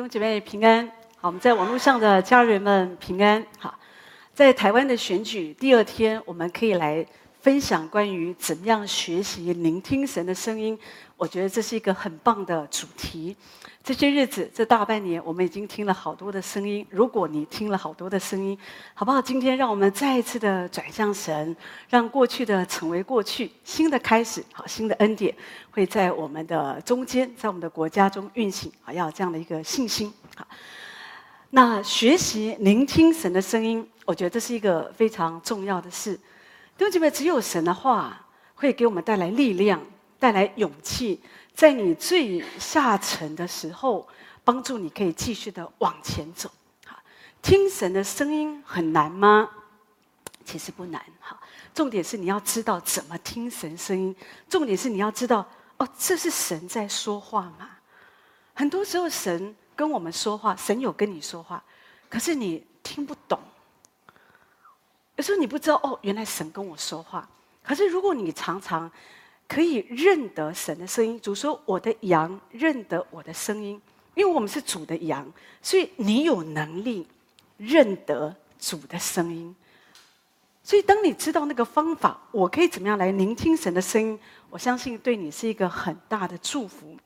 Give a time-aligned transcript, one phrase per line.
[0.00, 3.78] 兄姐妹平安，好，我们在网络上的家人们平安，好，
[4.32, 7.04] 在台湾的选举第二天，我们可以来
[7.40, 10.78] 分享关于怎么样学习聆听神的声音。
[11.16, 13.34] 我觉得这是一个很棒的主题。
[13.82, 16.86] 这些日子，这大半年，我们已经听了好多的声音。
[16.90, 18.58] 如果你听了好多的声音，
[18.92, 19.22] 好不好？
[19.22, 21.56] 今天让我们再一次的转向神，
[21.88, 25.34] 让过去的成为过去，新的开始，好，新的恩典
[25.70, 28.70] 会在我们的中间，在我们的国家中运行。
[28.82, 30.12] 好，要有这样的一个信心。
[30.36, 30.46] 好，
[31.48, 36.20] 那学习聆听神的声音，我觉得这是一个非常重要的事。
[36.80, 38.18] 弟兄姐妹，只有神的话
[38.54, 39.78] 会给我们带来力量，
[40.18, 41.20] 带来勇气。
[41.52, 44.08] 在你最下沉的时候，
[44.44, 46.50] 帮助你可以继续的往前走。
[46.86, 46.98] 好，
[47.42, 49.50] 听神的声音很难吗？
[50.42, 51.04] 其实不难。
[51.20, 51.38] 好，
[51.74, 54.16] 重点是你要知道怎么听神声音。
[54.48, 57.68] 重点是你要知道，哦，这是神在说话吗？
[58.54, 61.62] 很多时候神跟我们说话，神有跟你说话，
[62.08, 63.38] 可是你听不懂。
[65.20, 67.28] 有时候你不知道，哦，原来神跟我说话。
[67.62, 68.90] 可是如果你常常
[69.46, 71.20] 可以认得神的声音。
[71.20, 73.78] 主说：“我的羊认得我的声音，
[74.14, 77.06] 因为我们是主的羊，所以你有能力
[77.58, 79.54] 认得主的声音。
[80.64, 84.18] 所以，当你知道那个方法，我可以怎么样来聆听神的声音？
[84.48, 86.96] 我相信对你是一个很大的祝福。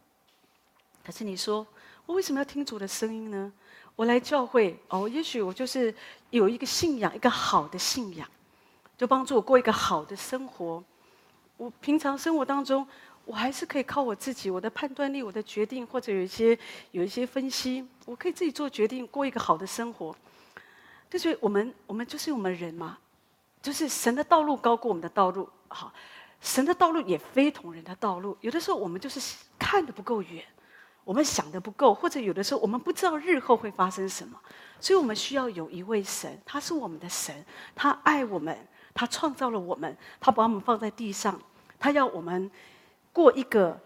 [1.05, 1.67] 可是你说，
[2.07, 3.53] 我为什么要听主的声音呢？
[3.97, 5.95] 我来教会哦，也许我就是
[6.31, 8.28] 有一个信仰，一个好的信仰，
[8.97, 10.83] 就帮助我过一个好的生活。”
[11.56, 12.84] 我平常生活当中，
[13.25, 16.59] 我还是可以靠我自己，我的判断力，我的决定，或者有一些
[16.91, 20.14] 有一些分析，我可以自己做决定，过一个好的生活。
[21.08, 22.98] 就是我们，我们就是我们人嘛，
[23.62, 25.92] 就是神的道路高过我们的道路，好，
[26.41, 28.36] 神的道路也非同人的道路。
[28.41, 30.45] 有的时候我们就是看得不够远，
[31.05, 34.38] 我们想的不够，或者有的时候我们不知道日后会发生什么，
[34.80, 38.56] 所以我们需要有一位神，他是我们的神，他爱我们。
[38.96, 41.36] 他创造了我们，他把我们放在地上，
[41.80, 42.48] 他要我们
[43.12, 43.77] 过一个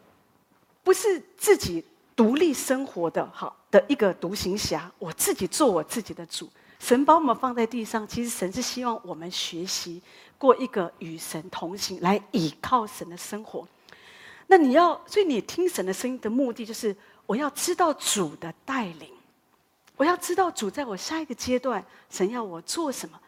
[0.84, 1.82] 不是自己
[2.14, 4.92] 独立生活的好的一个独行侠。
[4.98, 6.46] 我自己做我自己的主。
[6.78, 10.02] 神把我们放在地上，其实神是希望我们学习
[10.36, 13.66] 过一个与神同行，来倚靠神的生活。
[14.48, 16.94] 那你要，所以你听神的声音的目的，就是
[17.28, 19.12] 我要知道主的带领，
[19.98, 23.20] 我要知道主在我下一个阶段，神要我做什么。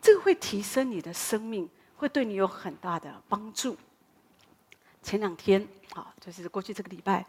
[0.00, 3.76] 这个会提升你的生命，会对你有很大的帮助。
[5.02, 7.26] 前两天啊，就是过去这个礼拜，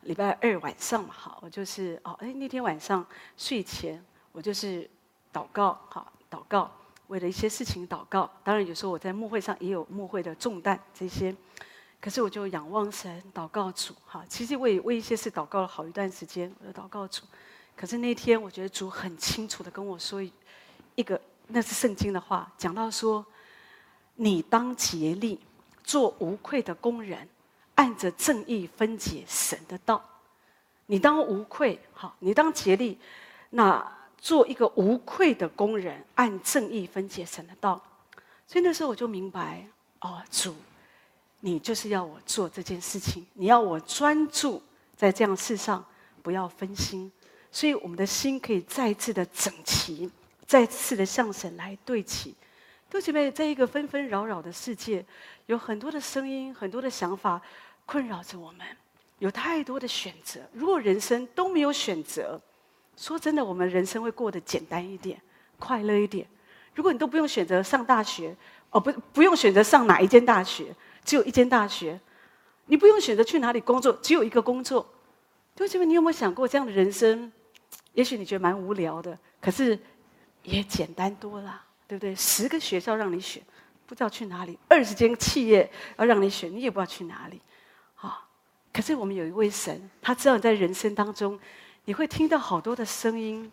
[0.00, 4.88] 礼拜二晚上嘛，好，我就是哦，哎，那天晚上睡前，我就是
[5.30, 6.72] 祷告，好，祷告，
[7.08, 8.30] 为了一些事情祷告。
[8.42, 11.36] 当然，有时候我在牧会上也有牧会的重担这些，
[12.06, 14.24] 可是我就仰望神，祷告主，哈。
[14.28, 17.24] 其实我也为一些事祷告了好一段时间，我就祷告主。
[17.74, 20.22] 可是那天，我觉得主很清楚的跟我说
[20.94, 21.20] 一个。
[21.48, 23.26] 那是圣经的话，讲到说，
[24.14, 25.40] 你当竭力
[25.82, 27.28] 做无愧的工人，
[27.74, 30.00] 按着正义分解神的道。
[30.86, 33.00] 你当无愧，好，你当竭力，
[33.50, 33.84] 那
[34.16, 37.82] 做一个无愧的工人，按正义分解神的道。
[38.46, 39.66] 所以那时候我就明白，
[40.02, 40.54] 哦，主，
[41.46, 44.60] 你就是要我做这件事情，你要我专注
[44.96, 45.84] 在这样事上，
[46.20, 47.08] 不要分心，
[47.52, 50.10] 所以我们的心可以再次的整齐。
[50.44, 52.30] 再次的向神来对齐，
[52.90, 55.04] 弟兄姐妹，在一个纷纷扰扰的世界，
[55.46, 57.40] 有很多的声音，很多的想法
[57.84, 58.66] 困扰着我们，
[59.20, 60.40] 有太多的选择。
[60.52, 62.40] 如果人生都没有选择，
[62.96, 65.20] 说真的，我们人生会过得简单一点，
[65.60, 66.26] 快乐一点。
[66.74, 68.34] 如果你都不用选择上大学，
[68.70, 70.74] 哦，不，不用选择上哪一间大学，
[71.06, 71.98] 只有一间大学，
[72.66, 74.86] 你不用选择去哪里工作，只有一个工作。
[75.54, 77.32] 弟兄们，你有没有想过这样的人生？
[77.94, 79.78] 也许你觉得蛮无聊的，可是。
[80.42, 82.14] 也简单多了，对不对？
[82.14, 83.42] 十个学校让你选，
[83.84, 87.42] 不知道去哪里；二十间企业要让你选，你也不知道去哪里。
[87.96, 88.28] 好，
[88.72, 91.36] 可是我们有一位神，他知道你在人生当中，
[91.84, 93.50] 你会听到好多的声音，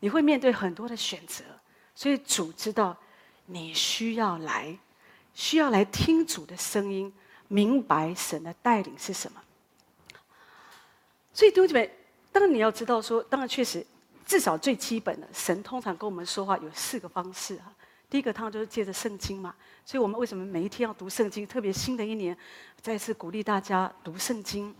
[0.00, 1.42] 你会面对很多的选择，
[1.94, 2.94] 所以主知道
[3.46, 4.78] 你需要来，
[5.36, 7.12] 需要来听主的声音，
[7.46, 9.40] 明白神的带领是什么。
[11.32, 11.88] 所以弟兄姐妹，
[12.32, 13.86] 当然你要知道说，当然确实。
[14.24, 17.72] 至少最基本的，神通常跟我们说话有四个方式哈。
[18.10, 19.54] 第一个，他就是借着圣经嘛，
[19.84, 21.46] 所以我们为什么每一天要读圣经？
[21.46, 22.36] 特别新的一年，
[22.80, 24.74] 再次鼓励大家读圣经。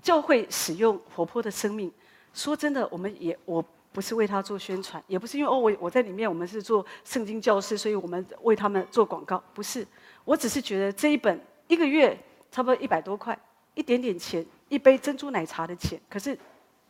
[0.00, 1.92] 教会使用活泼的生命，
[2.32, 9.86] 说真的，我们也我不是为他做宣传，也不是因为哦，我我在里面，我们是做圣经教师，所以我们为他们做广告，不是。
[10.24, 12.18] 我只是觉得这一本一个月
[12.50, 13.38] 差不多一百多块，
[13.74, 16.38] 一点点钱，一杯珍珠奶茶的钱，可是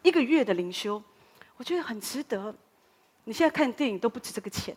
[0.03, 1.03] 一个月的灵修，
[1.57, 2.55] 我觉得很值得。
[3.25, 4.77] 你现在看电影都不值这个钱，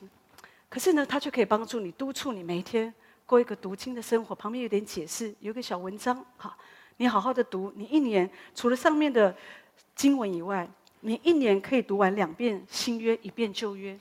[0.70, 2.94] 可是呢，它却可以帮助你督促你每一天
[3.26, 4.34] 过一个读经的生活。
[4.34, 6.56] 旁边有点解释，有个小文章，好，
[6.98, 7.74] 你好好的读。
[7.76, 9.36] 你一年除了上面的
[9.96, 10.70] 经文以外，
[11.06, 13.98] 你一年可以读完两遍新约，一遍旧约。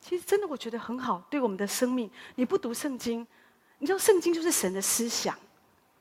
[0.00, 2.10] 其实真的，我觉得很好，对我们的生命。
[2.36, 3.26] 你不读圣经，
[3.78, 5.38] 你知道圣经就是神的思想。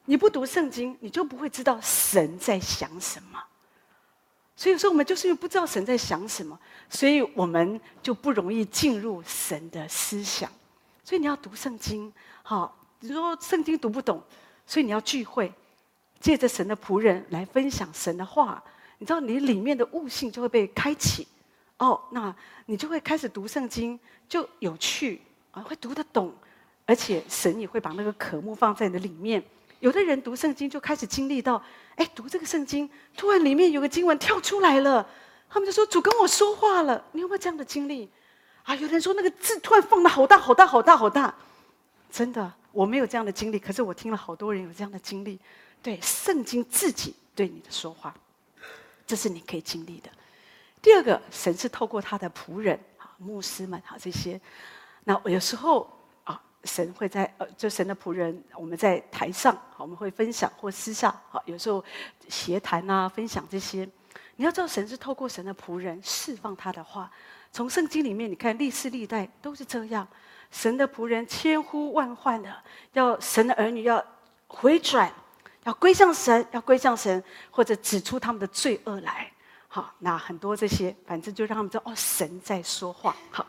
[0.06, 3.44] 你不读圣经，你就不会知道神在想什么。
[4.56, 6.58] 所以说，我们就是因为不知道神在想什么，
[6.90, 10.50] 所以我们就不容易进入神的思想。
[11.04, 12.12] 所以你要读圣经，
[12.44, 14.24] 好，你说圣经读不懂，
[14.66, 15.54] 所以你要聚会，
[16.22, 18.64] 借着神的仆人来分享神的话，
[19.00, 21.28] 你知道你里面的悟性就会被开启。
[21.78, 22.36] 哦，那
[22.66, 23.98] 你就会开始读圣经，
[24.28, 26.34] 就有趣啊，会读得懂，
[26.86, 29.42] 而且神也会把那个渴慕放在你的里面。
[29.80, 31.64] 有的人读圣经就开始经历到，
[31.96, 35.08] 哎，读这个圣经，突然里面有个经文跳出来了，
[35.50, 37.02] 他们就说主跟我说话了。
[37.14, 38.10] 你有没有这样的经历？
[38.64, 41.34] 啊，有人说那个字突然放得好大好大好大好大，
[42.12, 45.40] 真的我没有这样的经历，可是我听了好多人有这样的经历。
[45.82, 48.14] 对，圣经自己对你的说话，
[49.10, 50.10] 这是你可以经历的。
[50.84, 54.40] 第二个，神是透过他的仆人啊，牧师们啊这些，
[55.04, 55.90] 那有时候
[56.24, 56.40] 啊。
[56.66, 61.82] 神会在呃，就神的仆人，我们在台上，我们会分享或私下，好，有时候
[62.28, 63.88] 协谈啊，分享这些。
[64.36, 67.10] 你要知道，神是透过神的仆人释放他的话。
[67.54, 70.06] 从圣经里面，你看历世历代都是这样，
[70.52, 72.54] 神的仆人千呼万唤的，
[72.92, 74.06] 要神的儿女要
[74.48, 75.10] 回转，
[75.66, 79.32] 要归向神，要归向神，或者指出他们的罪恶来。
[79.68, 83.16] 好，那很多这些，反正就让他们知道，哦，神在说话。
[83.30, 83.46] 好。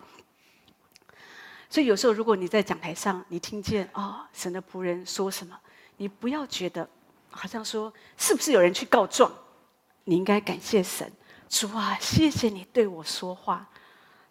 [1.70, 5.56] 所以有时候，如果你在讲台上，你听见哦，神的仆人说什么，
[5.96, 6.86] 你不要觉得
[7.30, 9.32] 好像说是不是有人去告状？
[10.02, 11.10] 你应该感谢神，
[11.48, 13.69] 主啊，谢谢你对我说话。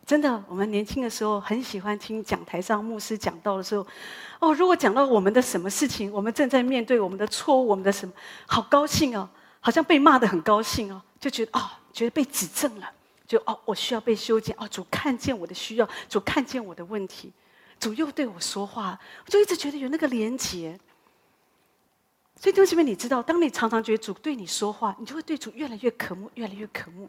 [0.09, 3.85] 真的，我们年轻的时候很喜欢听讲台上牧师讲道的时候，
[4.39, 8.13] 哦，如果讲到我们的什么事情，我们正在面对我们的错误，我们的什么，
[8.47, 9.29] 好高兴哦，
[9.59, 12.91] 好像被骂得很高兴哦，就觉得哦，觉得被指正了。
[13.27, 14.67] 就哦，我需要被修剪哦。
[14.67, 17.31] 主看见我的需要，主看见我的问题，
[17.79, 20.75] 主又对我说话，我就一直觉得有那个连结。
[22.35, 27.07] 所以弟兄姐妹，你知道，当你常常觉得主对你说话，你就会对主越来越渴慕，越来越渴慕。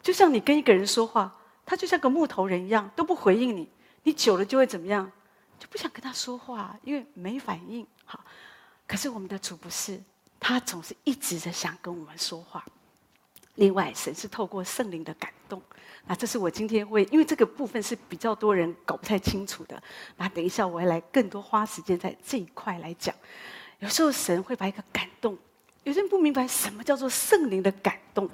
[0.00, 1.34] 就像你跟一个人说话，
[1.66, 3.68] 他就像个木头人一样，都不回应你，
[4.02, 5.10] 你久了就会怎么样？
[5.58, 7.86] 就不想跟他说话，因为没反应。
[8.04, 8.22] 好，
[8.86, 10.00] 可是我们的主不是，
[10.38, 12.64] 他总是一直在想跟我们说话。
[13.54, 15.62] 另外，神是透过圣灵的感动，
[16.06, 19.80] 那这是我今天会，因为这个部分是比较多人搞不太清楚的。
[20.16, 23.14] 那等一下我会来更多花时间在这一块来讲。
[23.78, 25.38] 有时候神会把一个感动，
[25.84, 28.28] 有些人不明白什么叫做圣灵的感动。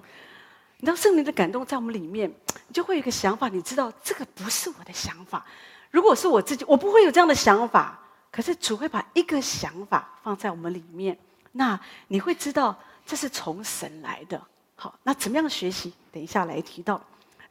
[0.81, 2.33] 你知道圣灵的感动在我们里面，
[2.67, 5.45] 你就会有一个想法，你知道这个不是我的想法。
[5.91, 7.99] 如果是我自己，我不会有这样的想法。
[8.33, 11.19] 可是主会把一个想法放在我们里面，
[11.53, 14.41] 那你会知道这是从神来的。
[14.77, 15.93] 好，那怎么样学习？
[16.11, 16.99] 等一下来提到。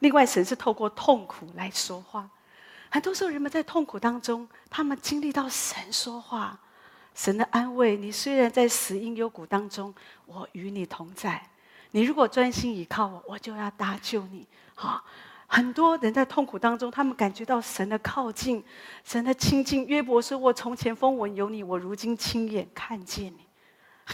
[0.00, 2.28] 另外，神是透过痛苦来说话。
[2.88, 6.58] 很多时候，人们在痛苦当中，他们经历到神说话，
[7.14, 7.96] 神的安慰。
[7.96, 9.94] 你虽然在死荫幽谷当中，
[10.26, 11.46] 我与你同在。
[11.92, 14.46] 你如果专心倚靠我，我就要搭救你。
[14.74, 15.04] 好，
[15.46, 18.62] 很多人在痛苦当中，他们感觉到神的靠近，
[19.04, 19.84] 神的亲近。
[19.86, 23.46] 约伯说：“我从前风闻有你，我如今亲眼看见你。”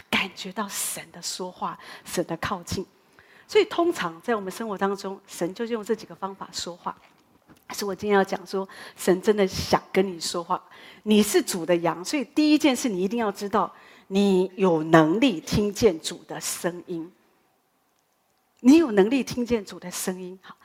[0.09, 2.85] 感觉到神的说话，神的靠近。
[3.47, 6.95] 所以，通常在我们生活当中，神就是用这几个方法说话。
[7.67, 10.61] 可是我今天要讲说，神真的想跟你说话。
[11.03, 13.73] 你是主的羊，所以第一件事你一定要知道，
[14.07, 17.11] 你有能力听见主的声音。
[18.61, 20.37] 你有能力听见主的声音。
[20.41, 20.57] 好，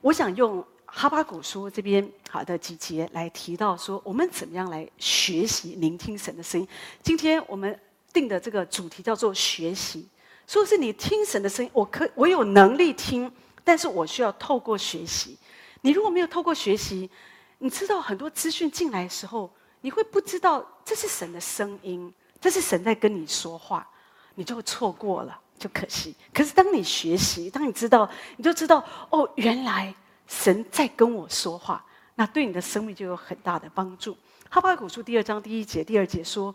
[0.00, 6.68] 我想用哈巴谷书这边好的几节来提到说，我们怎么样来学习聆听神的声音。
[7.02, 7.76] 今天我们
[8.12, 10.08] 定的这个主题叫做学习。
[10.46, 13.30] 说是你听神的声音，我可我有能力听，
[13.64, 15.36] 但是我需要透过学习。
[15.80, 17.10] 你如果没有透过学习，
[17.58, 23.88] 你知道很多资讯进来的时候，你会不知道这是神的声音，这是神在跟你说话，
[24.34, 26.12] 你就错过了，就可惜。
[26.34, 29.94] 可是当你学习，当你知道，你就知道哦，原来
[30.26, 31.84] 神在跟我说话，
[32.16, 34.16] 那对你的生命就有很大的帮助。
[34.50, 36.52] 哈巴谷书第二章第一节、第二节说：“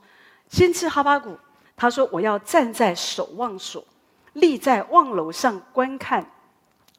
[0.52, 1.38] 先知哈巴谷。”
[1.78, 3.86] 他说：“我要站在守望所，
[4.34, 6.30] 立在望楼上观看，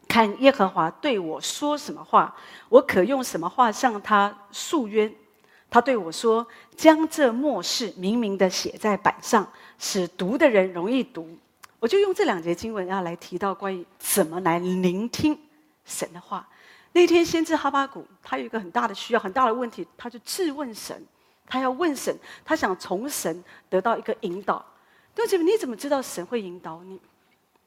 [0.09, 2.35] 看耶和华对我说什么话，
[2.71, 5.13] 我可用什么话向他诉冤。”
[5.71, 9.47] 他对我说：“将这末世明明的写在板上，
[9.79, 11.37] 使读的人容易读。
[11.81, 15.39] 我就用这两节经文要来提到关于怎么来聆听
[15.85, 16.49] 神的话。
[16.93, 21.07] 那天先知哈巴谷，他有一个很大的需要，很大的问题，他就质问神，
[21.47, 24.59] 他要问神，他想从神得到一个引导。
[25.15, 27.01] 弟兄姐妹，你怎么知道神会引导你？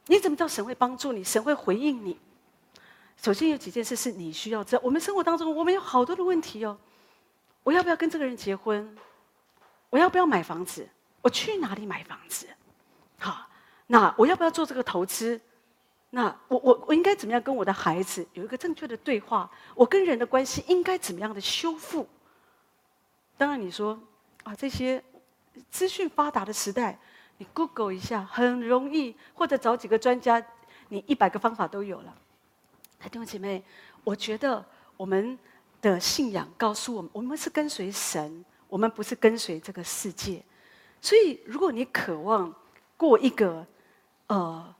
[0.07, 1.23] 你怎么知道神会帮助你？
[1.23, 2.19] 神会回应你？
[3.21, 4.81] 首先有几件事是你需要知道。
[4.83, 6.77] 我们生活当中，我们有好多的问题哦。
[7.63, 8.97] 我要不要跟这个人结婚？
[9.91, 10.89] 我要不要买房子？
[11.21, 12.47] 我去哪里买房子？
[13.19, 13.47] 好，
[13.91, 15.39] 那我要不要做这个投资？
[16.12, 19.51] 那我我我应该怎么样跟我的孩子有一个正确的对话？
[19.75, 22.07] 我跟人的关系应该怎么样的修复？
[23.38, 24.00] 当然，你说
[24.43, 25.03] 啊，这些
[25.69, 26.98] 资讯发达的时代，
[27.38, 30.41] 你 Google 一下很容易，或者找几个专家，
[30.88, 32.15] 你一百个方法都有了。
[33.03, 33.62] 弟兄姐妹，
[34.05, 34.63] 我觉得
[34.95, 35.38] 我们
[35.81, 40.41] 的信仰告诉我们，我们是跟随神，我们不是跟随这个世界。
[41.01, 42.53] 所以，如果你渴望
[42.95, 43.65] 过一个
[44.33, 44.75] 呃。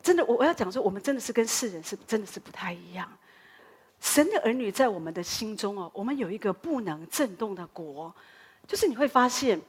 [0.00, 3.06] 真的，我我要讲说，我们真的是跟世人是真的是不太一样。
[4.00, 8.14] 神的儿女在我们的心中哦，我们有一个不能震动的国，
[8.66, 9.60] 就是你会发现，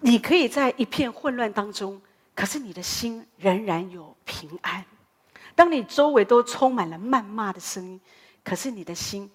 [0.00, 1.98] 你可以在一片混乱当中，
[2.34, 4.84] 可是你的心仍然有平安。
[5.54, 7.98] 当你周围都充满了谩骂的声音，
[8.44, 9.30] 可是你的心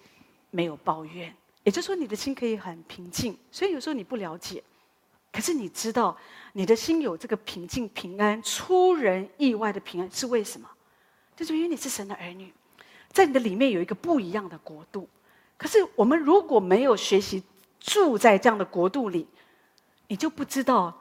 [0.50, 3.36] 没有抱怨，也就是说，你的心可以很平静。
[3.50, 4.62] 所以有时候你不了解。
[5.32, 6.16] 可是你知道，
[6.56, 10.66] 你的心有这个平静、平安、出人意外的平安，是为什么？
[11.36, 12.50] 就是因为你是神的儿女，
[13.10, 15.06] 在你的里面有一个不一样的国度。
[15.58, 17.42] 可是我们如果没有学习
[17.78, 19.28] 住在这样的国度里，
[20.08, 20.98] 你就不知道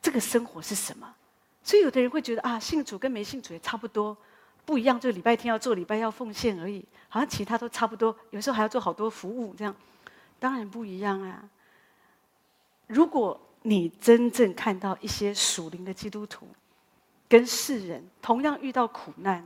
[0.00, 1.14] 这个生活是什么。
[1.62, 4.16] 所以有的人会觉得啊，信主跟没信主也差不多，
[4.64, 8.16] 不一样，就礼拜天要做礼拜要奉献而已，好像其他都差不多。
[8.30, 9.76] 有时候还要做好多服务，这样
[10.38, 11.44] 当然不一样啊。
[12.86, 13.38] 如果
[13.68, 16.46] 你真正看到一些属灵的基督徒，
[17.28, 19.44] 跟世人同样遇到苦难，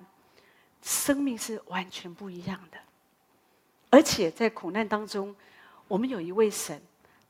[0.83, 2.77] 生命是完全不一样的。
[3.89, 5.35] 而且在苦难当中，
[5.89, 6.79] 我们有一位神，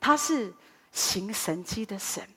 [0.00, 0.52] 他是
[0.90, 2.28] 行神迹的神。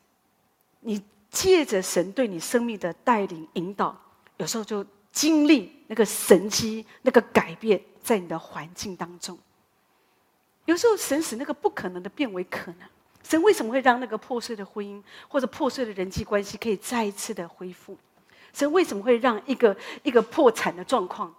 [0.82, 4.00] 你借着神对你生命的带领引导，
[4.38, 9.36] 有时候就经历那个神迹、那个改变，在你的环境当中。
[10.66, 12.88] 有时候神使那个不可能的变为可能。
[13.24, 17.98] 神为什么会让那个破碎的婚姻或者破碎的人际关系可以再一次的恢复？
[18.54, 21.34] 神为什么会让一个一个破产的状况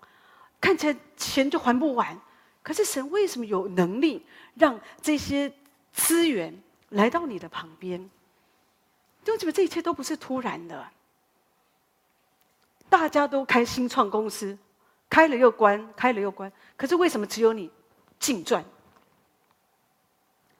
[0.60, 2.18] 看起来钱就还不完？
[2.62, 4.24] 可是神为什么有能力
[4.54, 5.52] 让这些
[5.92, 8.10] 资源来到你的旁边？
[9.22, 10.86] 就觉得这一切都不是突然的。
[12.88, 14.56] 大家都开新创公司，
[15.10, 17.70] 开了又关，开了又关，可是为什么只有你
[18.18, 18.64] 净赚？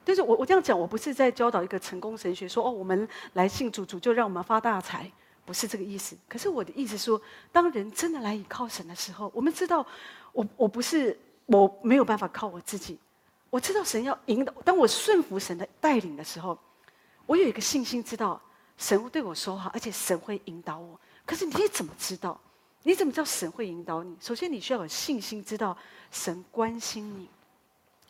[0.05, 5.11] 但是我我这样讲，我不是在教导一个成功神学，说哦，我们来信主，主就让我们发大财，
[5.45, 6.17] 不是这个意思。
[6.29, 7.21] 可是我的意思说，
[7.51, 9.87] 当人真的来倚靠神的时候，我们知道，
[10.33, 12.99] 我我不是我没有办法靠我自己，
[13.51, 14.53] 我知道神要引导。
[14.65, 16.59] 当我顺服神的带领的时候，
[17.27, 18.41] 我有一个信心，知道
[18.77, 21.01] 神会对我说话，而且神会引导我。
[21.25, 22.39] 可是你怎么知道？
[22.83, 24.15] 你怎么知道神会引导你？
[24.21, 25.75] 首先，你需要有信心，知道
[26.11, 27.27] 神关心你。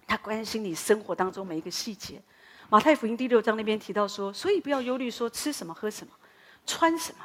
[0.07, 2.21] 他关心你生活当中每一个细节。
[2.71, 6.13] 马太福音第六章那边提到说，所以不要忧虑，说吃什么、喝什么、
[6.67, 7.25] 穿什么。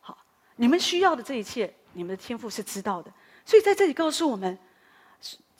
[0.00, 0.16] 好，
[0.56, 3.10] 你们需要的这一切，你们的天赋是知道的。
[3.44, 4.58] 所以在这里告诉我们，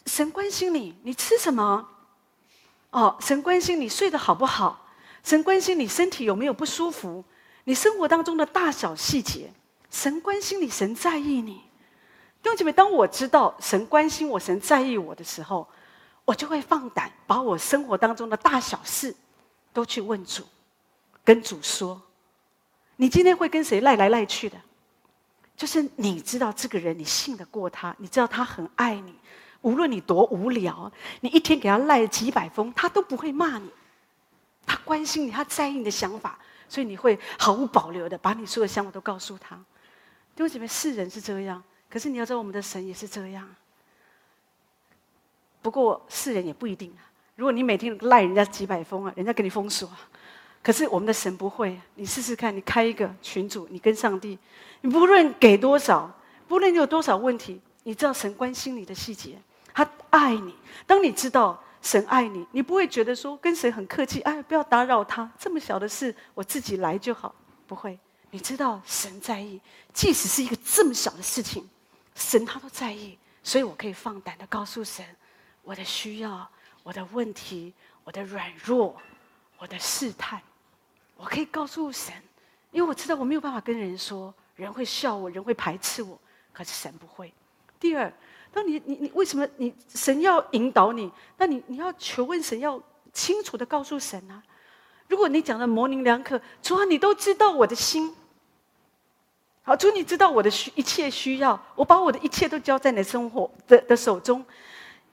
[0.06, 1.88] 神关心你，你吃什么？
[2.90, 4.86] 哦，神关心你睡得好不好？
[5.24, 7.24] 神关心你身体有没有不舒服？
[7.64, 9.52] 你生活当中的大小细节，
[9.90, 11.62] 神关心你，神在意你。
[12.42, 15.66] 弟兄姐妹，当我知道神关心我，神在意我的时候，
[16.24, 19.14] 我就会放胆把我生活当中的大小事
[19.72, 20.44] 都去问主，
[21.24, 22.00] 跟主说
[22.96, 24.56] ：“你今天会跟谁赖来赖去的？
[25.56, 29.14] 就是你知道这个人，你信得过他，你知道他很爱你，
[29.60, 33.70] 无论你多无聊，你一天给他赖几百封，他都不会骂你。
[34.64, 36.38] 他关心你，他在意你的想法，
[36.68, 39.56] 所以你会毫无保留的把你所有的想法都告诉他。
[40.36, 40.66] 因为什么？
[40.66, 43.48] 世人是这样，可是你要知道，我们的神也是这样。”
[45.62, 47.08] 不过世人也不一定啊。
[47.36, 49.88] 如果你每天赖人家几百封啊，人家给你封锁。
[49.88, 49.98] 啊
[50.62, 54.38] 可是我们的神不会，你试试看，你开一个群组，你跟上帝，
[54.82, 56.08] 你不论给多少，
[56.46, 59.36] 不论你有多少问题，你知道神关心你的细节，
[59.74, 60.54] 他爱你。
[60.86, 67.34] 当你知道神爱你，你不会觉得说跟神很客气，哎，不要打扰他，这么小的事我自己来就好。
[67.66, 67.98] 不会，
[68.30, 69.60] 你知道神在意，
[69.92, 71.68] 即使是一个这么小的事情，
[72.14, 75.04] 神他都在意，所以我可以放胆的告诉神。
[75.62, 76.48] 我的需要，
[76.82, 77.72] 我的问题，
[78.04, 78.96] 我的软弱，
[79.58, 80.40] 我的试探，
[81.16, 82.14] 我可以告诉神，
[82.70, 86.18] 因为我知道我没有办法跟人说，人会笑我，人会排斥我，
[86.52, 87.32] 可是神不会。
[87.78, 88.12] 第二，
[88.52, 91.10] 当你你你为什么你神要引导你？
[91.36, 92.80] 那你你要求问神，要
[93.12, 94.42] 清楚的告诉神啊。
[95.08, 98.14] 如果你讲的模棱两可，主啊，你都知道我的心。
[99.62, 104.44] 好，主你知道我的需一切需要，我把我的一切都交在你的生活的的手中，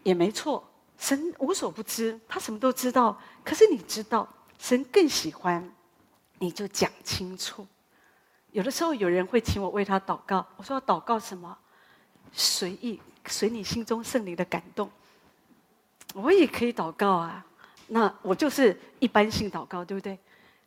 [0.03, 0.67] 也没错。
[0.97, 3.19] 神无所不知，他什么都知道。
[3.43, 4.27] 可是你知道，
[4.57, 5.73] 神更喜欢，
[6.39, 7.65] 你就讲清楚。
[8.51, 11.57] 有的时候有人会请我为他祷告，我说祷告什么？
[12.31, 14.89] 随意，随你心中圣灵的感动。
[16.13, 17.45] 我也可以祷告啊，
[17.87, 20.17] 那我就是一般性祷告，对不对？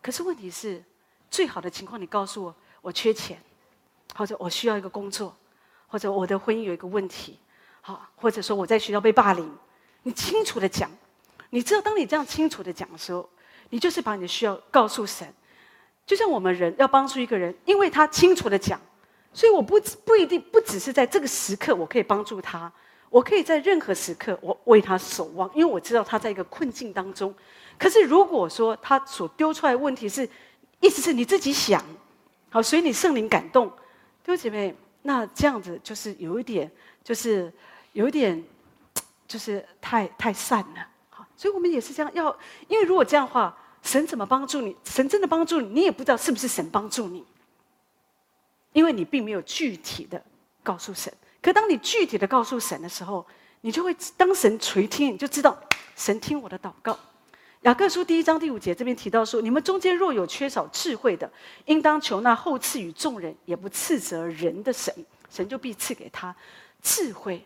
[0.01, 0.83] 可是问题是，
[1.31, 3.39] 最好的情况，你告诉我，我缺钱。
[4.15, 5.35] 或者我需要一个工作，
[5.87, 7.39] 或者我的婚姻有一个问题，
[7.83, 9.53] 好，或者说我在学校被霸凌，
[10.05, 10.91] 你清楚的讲，
[11.51, 13.29] 你知道，当你这样清楚的讲的时候，
[13.71, 15.27] 你就是把你的需要告诉神。
[16.07, 18.81] 就像我们人要帮助一个人，因为他清楚的讲，
[19.33, 22.73] 所以我不不一定不只是在这个时刻我可以帮助他，
[23.11, 27.35] 我可以在任何时刻我为他守望，因为我知道他在一个困境当中。
[27.79, 30.29] 可是如果说他所丢出来问题是，
[30.81, 31.85] 意思是你自己想，
[32.51, 33.69] 好，所以你圣灵感动。
[34.25, 36.71] 弟兄姐妹，那这样子就是有一点，
[37.03, 37.53] 就是
[37.93, 38.43] 有点，
[39.27, 40.89] 就是太太善了。
[41.11, 42.37] 好，所以我们也是这样，要
[42.69, 44.77] 因为如果这样的话，神怎么帮助你？
[44.85, 47.25] 神真的帮助你，你也不知道是不是神帮助你，
[48.73, 50.23] 因为你并没有具体的
[50.63, 51.13] 告诉神。
[51.41, 53.27] 可当你具体的告诉神的时候，
[53.63, 55.61] 你就会当神垂听，你就知道
[55.97, 56.99] 神听我的祷告。
[57.63, 61.31] 雅各书第一章第五节这边提到说：“你们中间若有缺少智慧的，
[61.67, 64.93] 应当求那后赐与众人，也不斥责人的神，
[65.31, 66.35] 神就必赐给他
[66.81, 67.45] 智慧。”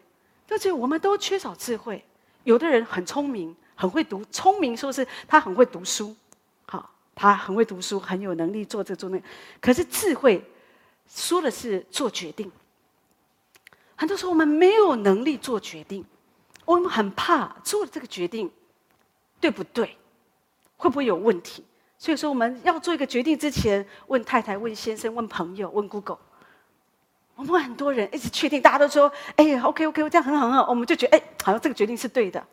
[0.48, 2.04] 而且我们都缺少智慧。
[2.44, 6.14] 有的人很聪明，很会读，聪明说是他很会读书，
[6.66, 9.20] 好，他很会读书，很有能力做这做那。
[9.60, 10.42] 可是智慧
[11.08, 12.50] 说的是做决定。
[13.96, 16.04] 很多时候我们没有能力做决定，
[16.64, 18.50] 我们很怕做了这个决定，
[19.40, 19.96] 对不对？
[20.76, 21.64] 会不会有问题？
[21.98, 26.18] 所以说，我们要做一个决定之前，问太太、问先生、问朋友、问 Google。
[27.36, 32.44] 我们很多人一直确定，大家都说：“哎，OK，OK，这样很好，很好。”我们就觉得：“哎，好像这个决定是对的。”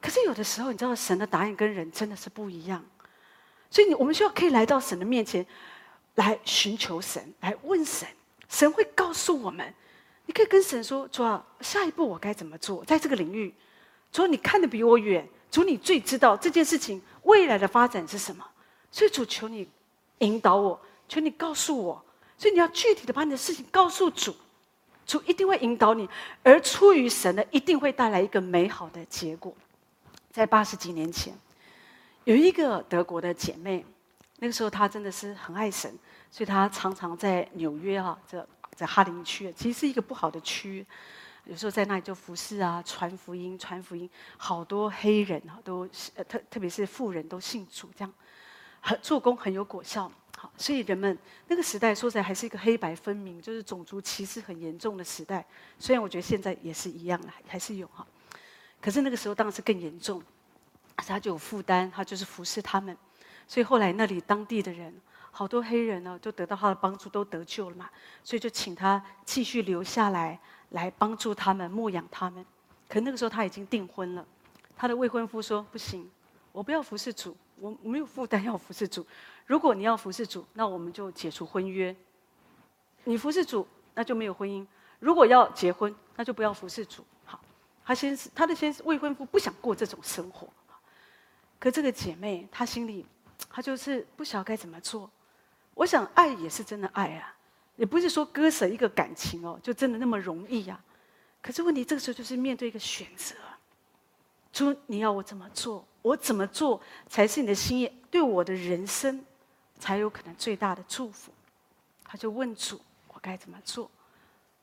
[0.00, 2.84] 可是有的时候，你知道，神的答案跟人真的是不一样。
[3.70, 5.46] 所以，你我们需要可以来到神的面前，
[6.14, 8.08] 来寻求神，来问神。
[8.48, 9.72] 神会告诉我们，
[10.26, 12.84] 你可以跟神说：“主啊，下一步我该怎么做？
[12.84, 13.54] 在这个领域，
[14.10, 18.46] 主，你看得比我远。”主，你最知道这件事情未来的发展是什么，
[18.92, 19.68] 所以主求你
[20.18, 22.04] 引导我，求你告诉我，
[22.40, 24.34] 所以你要具体的把你的事情告诉主，
[25.04, 26.08] 主一定会引导你，
[26.42, 29.54] 而出于神的一定会带来一个美好的结果。
[30.30, 31.34] 在八十几年前，
[32.24, 33.84] 有一个德国的姐妹，
[34.38, 35.94] 那个时候她真的是很爱神，
[36.30, 40.86] 所以她常常在纽约哈，这在哈林区，其实是一个不好的区。
[41.44, 48.10] 有时候在那里就服侍啊，传福音，传福音，好多黑人啊，都呃特特别是富人都信主，这样
[48.80, 50.10] 很做工很有果效。
[50.56, 55.44] 所以人们那个时代说起来还是一个黑白分明，就是种族歧视很严重的时代。
[55.78, 58.06] 虽然我觉得现在也是一样的，还是有哈。
[58.80, 60.22] 可是那个时候当然是更严重，
[60.96, 62.96] 他就有负担，他就是服侍他们。
[63.46, 64.92] 所以后来那里当地的人，
[65.30, 67.90] 好多黑人呢，就得到他的帮助，都得救了嘛。
[68.24, 70.38] 所以就请他继续留下来。
[70.70, 72.46] 来帮助他们牧养他们，
[72.88, 74.24] 可那个时候他已经订婚了，
[74.76, 76.08] 他的未婚夫说：“不行，
[76.52, 79.04] 我不要服侍主，我没有负担要服侍主。
[79.50, 81.94] 如果你要服侍主，那我们就解除婚约。
[83.02, 84.64] 你服侍主，那就没有婚姻。
[85.00, 87.40] 如果要结婚，那就不要服侍主。”好，
[87.84, 90.48] 他先是他的先是未婚夫不想过这种生活，
[91.58, 93.04] 可这个姐妹她心里，
[93.50, 95.10] 她就是不晓该怎么做。
[95.74, 97.34] 我想爱也是真的爱啊。
[97.74, 100.80] 也不是说割舍一个感情哦，就真的那么容易呀？
[101.42, 103.34] 可是问题这个时候就是面对一个选择，
[104.52, 105.84] 主，你要我怎么做？
[106.02, 107.90] 我怎么做才是你的心意？
[108.12, 109.24] 对我的人生
[109.80, 111.32] 才有可能最大的祝福？
[112.04, 113.90] 他就问主，我该怎么做？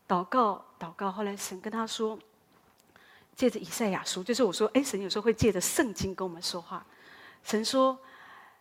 [0.07, 1.11] 祷告，祷告。
[1.11, 2.17] 后来神跟他说，
[3.35, 6.85] 借着以赛亚书，就是我说，哎，神有时候会借着圣经跟我们说话。
[7.43, 7.97] 神说，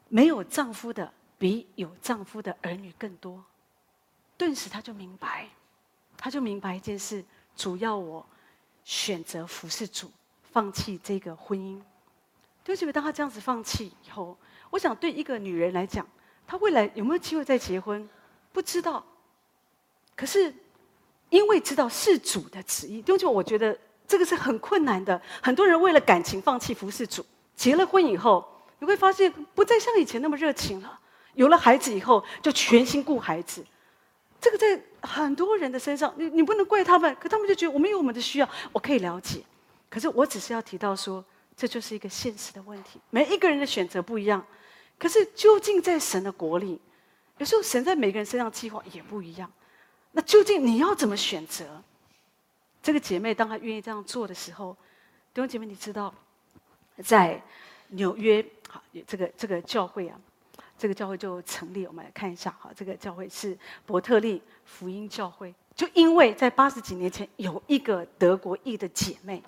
[0.09, 3.45] 没有丈夫的比有丈夫的儿女更多。
[4.37, 5.49] 顿时他就明白，
[6.17, 7.25] 他就明白一件事：
[7.57, 8.25] 主要我
[8.85, 10.11] 选择服侍主，
[10.53, 11.81] 放弃这个婚姻。
[12.63, 14.37] 对不起，当他这样子放弃以后，
[14.71, 16.07] 我想对一个女人来讲，
[16.47, 18.09] 他未来有没有机会再结婚，
[18.53, 19.05] 不知道。
[20.15, 20.55] 可是
[21.29, 25.21] 因为知道是主的旨意，对不起，我觉得这个是很困难的。
[25.43, 28.47] 很多人为了感情放弃服侍主，结了婚以后，
[28.79, 30.99] 你会发现不再像以前那么热情了。
[31.35, 33.65] 有了孩子以后就全心顾孩子。
[34.41, 39.43] 这个在很多人的身上，你你不能怪他们，可他们就觉得我们有我们的需要，我可以了解。
[39.91, 41.25] 可是我只是要提到说，
[41.57, 43.01] 这就是一个现实的问题。
[43.11, 44.45] 每一个人的选择不一样，
[44.99, 46.81] 可是究竟在神的国里，
[47.39, 49.51] 有时候神在每个人身上计划也不一样。
[50.13, 51.83] 那究竟你要怎么选择？
[52.83, 54.77] 这个姐妹当她愿意这样做的时候，
[55.35, 56.15] 弟兄姐妹，你知道，
[57.05, 57.43] 在
[57.89, 60.19] 纽约，好，这个这个教会啊。
[60.79, 62.71] 这个教会就成立，我们来看一下哈。
[62.77, 69.43] 这个教会是伯特利福音教会，就因为在八十几年前有一个德国裔的姐妹，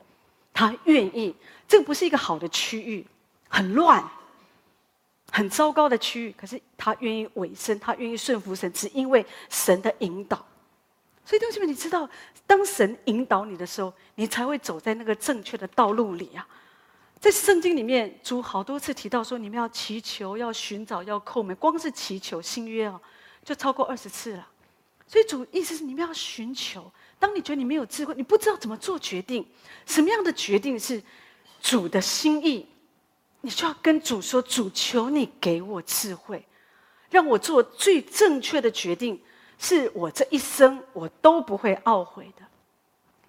[0.55, 1.37] 她愿意，
[1.69, 3.07] 这个不是一个好的区域，
[3.47, 4.03] 很乱、
[5.31, 10.45] 很糟糕的区域，可是他愿意委身，他愿意顺服神，只因为神的引导。
[11.25, 12.09] 所以弟兄姐妹，你知道，
[12.47, 16.47] 当神引导你的时候，你才会走在那个正确的道路里啊。
[17.21, 21.55] 在圣经里面，主好多次提到说，你们要祈求、要寻找、要叩门。
[21.57, 22.99] 光是祈求新约哦，
[23.45, 24.49] 就超过二十次了。
[25.07, 26.91] 所以主意思是，你们要寻求。
[27.19, 29.47] 当你觉得你没有智慧，你不知道怎么做决定，
[29.85, 31.03] 什么样的决定是
[31.61, 32.67] 主的心意，
[33.41, 36.45] 你就要跟主说：“主，求你给我智慧，
[37.11, 39.21] 让我做最正确的决定，
[39.59, 42.45] 是我这一生我都不会懊悔的。”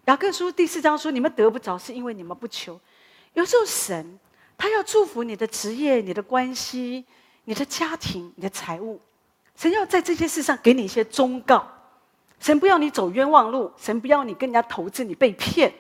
[0.06, 2.80] 雅各书第四章说：“你们得不着，是因为你们不求。”
[3.36, 4.20] 有时候神
[4.58, 7.06] 他要祝福你的职业、你的关系、
[7.44, 9.00] 你的家庭、你的财务，
[9.56, 11.66] 神要在这些事上给你一些忠告。
[12.40, 15.72] 神不要你走冤枉路，神不要你跟人家投资，你被骗。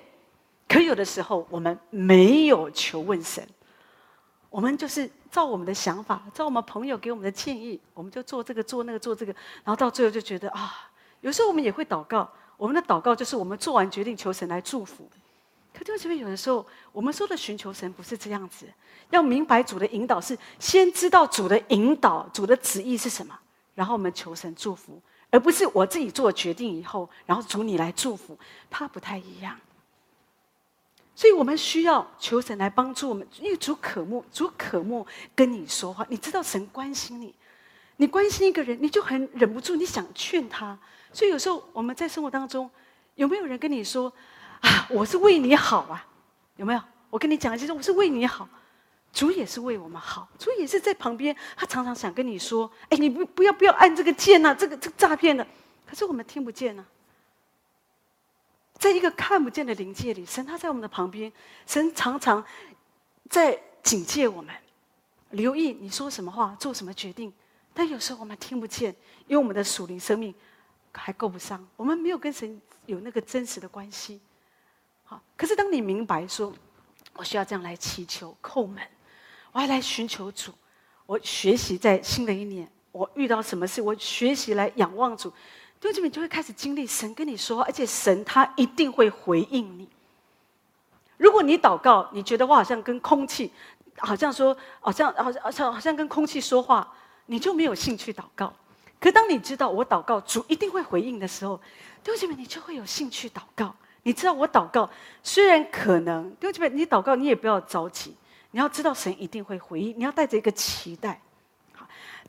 [0.67, 3.45] 可有的时候我们没有求问神，
[4.49, 9.31] 我们就是照我们的想法，照我们朋友给我们的建议，我们就做这个做那个做这个，
[9.63, 10.89] 然后到最后就觉得啊，
[11.21, 15.07] 有时候我们也会祷告，我们的祷告就是我们做完决定求神来祝福。
[15.71, 18.65] 可弟兄姐妹，有的时候我们说的寻求神不是这样子，
[19.11, 23.37] 要明白主的引导是先知道主的引导，主的旨意是什么，
[23.75, 28.35] 然后我们求神祝福，而不是我自己做决定以后，然后主你来祝福，
[28.67, 29.55] 它不太一样。
[31.19, 35.05] 所以我们需要求神来帮助我们，因为主渴慕，主渴慕
[35.35, 36.05] 跟你说话。
[36.07, 37.35] 你知道神关心你，
[37.97, 40.79] 你关心一个人，你就很忍不住，你想劝他。
[41.11, 42.71] 所以有时候我们在生活当中，
[43.15, 44.09] 有没有人跟你说？
[44.61, 46.07] 啊，我是为你好啊，
[46.55, 46.81] 有没有？
[47.09, 48.47] 我跟你讲，其实我是为你好，
[49.11, 55.45] 主也是为我们好，主也是在旁边，他常常想跟你说：“哎，你不不要不要按这个键呐，这个这个诈骗的。”
[55.85, 56.85] 可是我们听不见呢，
[58.79, 61.31] 在一个看不见的灵界里，神他在我们的旁边，
[61.67, 62.43] 神常常
[63.29, 64.55] 在警戒我们，
[65.31, 67.31] 留意你说什么话，做什么决定。
[67.73, 68.95] 但有时候我们听不见，
[69.27, 70.33] 因为我们的属灵生命
[70.93, 74.21] 还够不上，我们没有跟神有那个真实的关系。
[75.03, 76.53] 好，可是当你明白说，
[77.13, 78.81] 我需要这样来祈求叩门，
[79.51, 80.53] 我要来寻求主，
[81.05, 85.33] 我学习在新的一年，我遇到什么事，我学习来仰望主，
[85.79, 89.87] 弟兄姊妹就会开始经历神跟你说话，而且神他一定会回应你。
[91.17, 93.51] 如果你祷告，你觉得我好像跟空气，
[93.97, 96.93] 好像说，好像好像好像好像跟空气说话，
[97.27, 98.53] 你就没有兴趣祷告。
[98.99, 101.57] 可当你知道我祷告主一定会回应的时候，
[102.03, 103.73] 弟兄姊妹你就会有兴趣祷告。
[104.03, 104.89] 你知道我祷告，
[105.23, 108.15] 虽然可能，对不起，你祷告你也不要着急，
[108.51, 111.21] 你要知道神一定会回应，你要带着一个期待。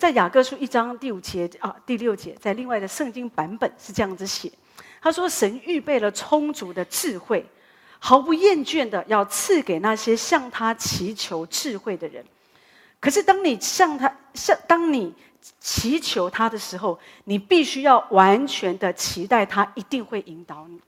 [0.01, 4.51] 在雅各书一章第五节啊第六节，在另外的圣经版本是这样子写，
[4.99, 7.45] 他说：“神预备了充足的智慧，
[7.99, 12.25] 毫不厌倦的要赐给那些向他祈求智慧的人。
[12.99, 15.15] 可是当你向他向当你
[15.61, 20.81] 祈求他的时候，你必须要完全的期待他一定会引导你。”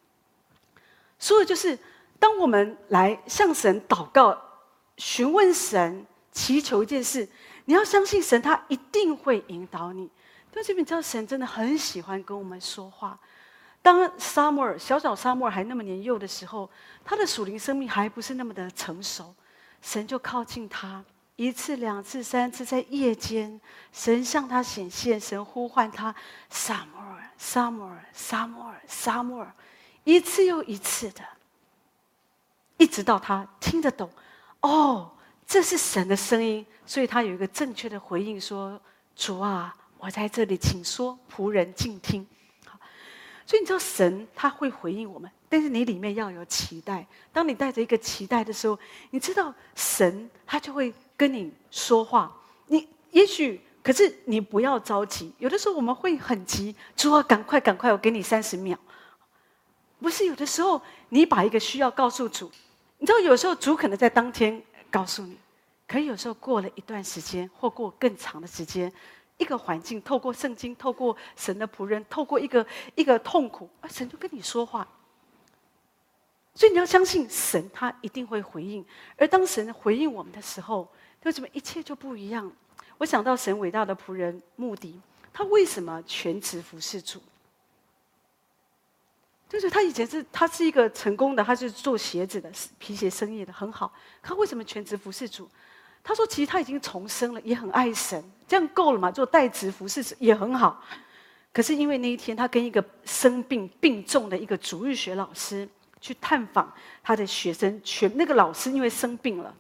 [1.21, 1.79] 所以就是，
[2.19, 4.41] 当我们来向神祷告、
[4.97, 7.29] 询问神、祈求一件事，
[7.65, 10.11] 你要相信神，他一定会引导你。
[10.53, 13.19] 但是你知道，神真的很喜欢跟我们说话。
[13.81, 16.71] 当撒母耳小小撒母耳还那么年幼的时候，
[17.05, 19.35] 他的属灵生命还不是那么的成熟，
[19.81, 21.05] 神就靠近他
[21.37, 23.61] 一次、两次、三次，在夜间，
[23.93, 26.15] 神向他显现，神呼唤他：
[26.51, 29.53] 撒母耳、撒母耳、撒母耳、撒母耳。
[30.05, 31.23] 一次又一次的，
[32.77, 34.11] 一直到他听得懂，
[34.61, 35.11] 哦，
[35.47, 38.81] 这是神的声音，所以他有一个正确的回应说
[39.15, 42.27] ：“主啊，我在这里，请说，仆人静听。”，
[43.45, 47.07] 所以你知道神他会回应我们，但是你里面要有期待。
[47.33, 48.79] 当你带着一个期待的时候，
[49.11, 52.35] 你知道神他就会跟你说话。
[52.69, 55.35] 你也许，可是你不要着急。
[55.39, 58.79] 有的时候我们会很急，主啊，赶快赶快，我给你三十秒。
[60.01, 62.51] 不是有的时候，你把一个需要告诉主，
[62.99, 65.37] 你知道有时候主可能在当天告诉你，
[65.89, 68.93] 可以有时候过了一段时间或过更长的时间，
[69.39, 74.87] 一个环境，透过圣经，透过神的仆人，透过一个一个痛苦，啊，神就跟你说话。
[76.55, 78.85] 所以你要相信神，他一定会回应。
[79.17, 80.87] 而当神回应我们的时候，
[81.23, 82.53] 为什么一切就不一样？
[82.99, 85.01] 我想到神伟大的仆人穆迪，
[85.33, 87.21] 他为什么全职服侍主？
[89.53, 93.93] 就是他以前是，他是一个成功的，他是做鞋子的皮鞋生意的，很好。
[94.23, 95.47] 他为什么全职服侍主？
[96.03, 99.11] 他说，其实他已经重生了，也很爱神，这样够了嘛？
[99.11, 100.83] 做代职服侍也很好。
[101.53, 105.69] 可是因为那一天，他跟一个生病病重的一个主日学老师
[106.01, 109.55] 去探访他的学生，全那个老师因为生病了，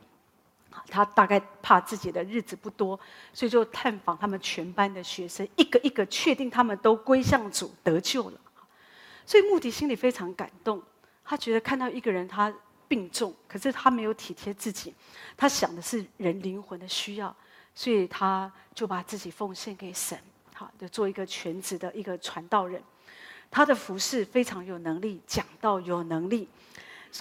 [0.89, 2.99] 他大概怕自己的日子不多，
[3.35, 8.41] 所以就探访他们全班的学生，一个一个确定他们都归向主得救了。
[9.25, 10.83] 所以穆迪心里非常感动，
[11.25, 12.53] 他觉得看到一个人他
[12.89, 14.95] 病重，可是他没有体贴自己，
[15.37, 17.35] 他想的是人灵魂的需要，
[17.75, 20.19] 所以他就把自己奉献给神，
[20.55, 22.83] 好，就做一个全职的一个传道人。
[23.51, 26.49] 他的服饰非常有能力，讲道有能力，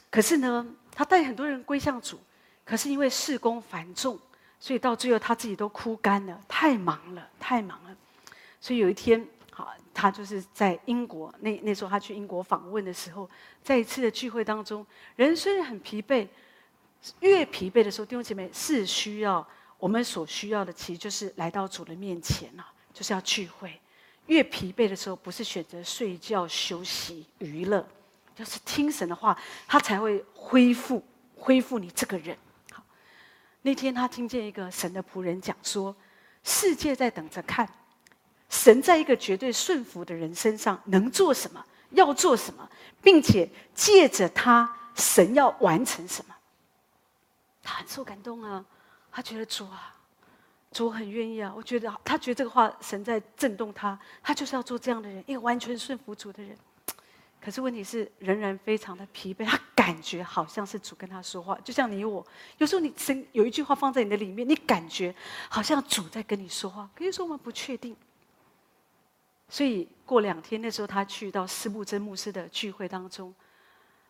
[0.10, 2.20] 可是呢，他带很多人归向主，
[2.66, 4.20] 可是因为事工繁重，
[4.60, 7.96] 所以到最后他自己都枯干了，太忙了，太忙了，
[8.60, 9.26] 所以有一天。
[9.94, 13.30] 他就是在英国那那时候，他去英国访问的时候，
[13.62, 16.28] 在一次的聚会当中，人虽然很疲惫，
[17.20, 19.46] 越疲惫的时候，弟兄姐妹是需要
[19.78, 23.80] 我们所需要的，其实就是来到主的面前啊，就是要聚会。
[24.28, 27.86] 越疲惫的时候，不是选择睡觉、休息、娱乐，
[28.34, 31.04] 就是听神的话，他才会恢复
[31.36, 32.38] 恢复你这个人。
[32.72, 32.82] 好，
[33.64, 35.94] 那天他听见一个神的仆人讲说，
[36.44, 37.68] 世界在等着看。
[38.52, 41.66] 神在一个绝对顺服的人身上能做什么？
[41.92, 42.70] 要做什么？
[43.02, 46.36] 并且借着他，神要完成什么？
[47.64, 48.64] 他很受感动啊！
[49.12, 49.96] 他觉得主啊，
[50.72, 51.52] 主很愿意啊！
[51.56, 56.56] 我觉得他觉得这个话神在震动他，他就是要做这样的人，一个完全顺服主的人。
[57.42, 59.46] 可是问题是，仍然非常的疲惫。
[59.46, 62.26] 他感觉好像是主跟他说话，就像你我，
[62.58, 65.14] 有时候你神有一句话放在你的里面，你感觉
[65.50, 67.96] 好像主在跟你说话，可以说我们不确定。
[69.54, 73.34] 所以过两天，那时候他去到斯布真牧师的聚会当中，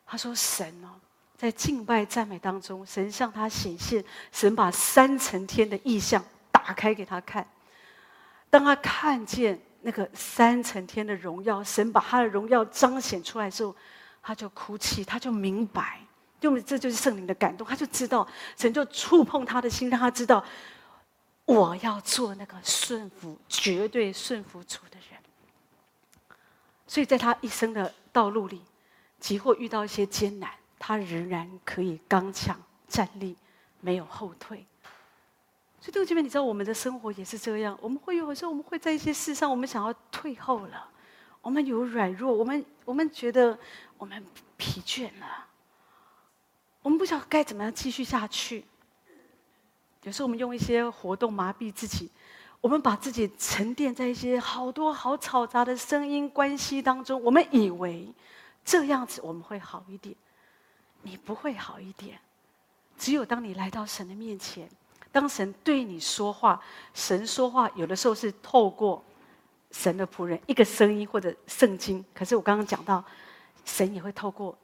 [0.06, 0.94] 他说：“神哦，
[1.36, 7.44] 在敬拜赞美当中，神向他显现，神把三层天的意象打开给他看。
[8.52, 13.76] 当他看见那个三层天的荣耀，神把他的荣耀彰显出来的时候，
[14.22, 16.00] 他就哭泣，他就明白，
[16.42, 20.46] 因为这就是圣灵的感动，他就知道神就触碰他的心，让他知道
[21.46, 25.20] 我要做那个顺服、绝对顺服主的人。”
[26.92, 28.62] 所以在他一生的道路里，
[29.18, 33.38] 即或遇到一些艰难，他仍然可以刚强站立，
[33.80, 34.66] 没有后退。
[35.80, 40.86] 所以弟兄姐妹，你知道我们的生活也是这样，我们会有时候我们会在一些事上，我们想要退后了，
[41.42, 43.58] 我们有软弱，我们我们觉得
[43.98, 44.22] 我们
[44.58, 45.48] 疲倦了，
[46.82, 48.66] 我们不晓得该怎么样继续下去。
[50.04, 52.12] 有时候我们用一些活动麻痹自己。
[52.62, 58.08] 我们把自己沉淀在一些好多好嘈杂的声音关系当中，我们以为
[58.64, 60.16] 这样子我们会好一点，
[61.02, 62.20] 你不会好一点。
[63.00, 64.70] 只有当你来到神的面前，
[65.12, 66.62] 当神对你说话，
[66.94, 69.04] 神说话有的时候是透过
[69.72, 73.04] 神的仆人一个声音或者圣经，可是我刚刚讲到，
[73.66, 74.56] 神也会透过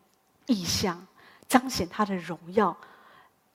[0.46, 1.04] 异象
[1.48, 2.78] 彰显他的荣耀，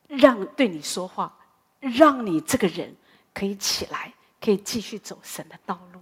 [0.08, 1.32] 让对你说话，
[1.78, 2.92] 让你这个人
[3.32, 4.12] 可以起来。
[4.42, 6.00] 可以继续走神的道路，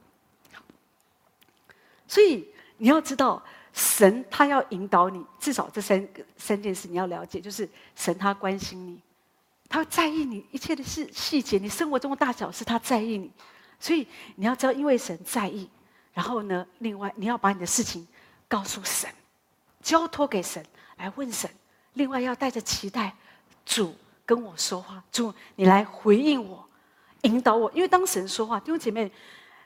[2.09, 2.48] 所以
[2.79, 3.42] 你要知道，
[3.74, 8.98] 神他要引导你，至少这三个三件事你要了解，就是神他关心你，
[9.68, 13.31] 他在意你一切的事细节，你生活中的大小事他在意你，
[13.79, 15.68] 所以你要知道，因为神在意，
[16.14, 18.09] 然后呢，另外你要把你的事情
[18.48, 19.11] 告诉神，
[19.83, 20.64] 交托给神
[20.96, 21.50] 来问神，
[21.92, 23.14] 另外要带着期待，
[23.66, 26.66] 主跟我说话，主你来回应我。
[27.22, 29.11] 引导我，因为当神说话，弟兄姐妹，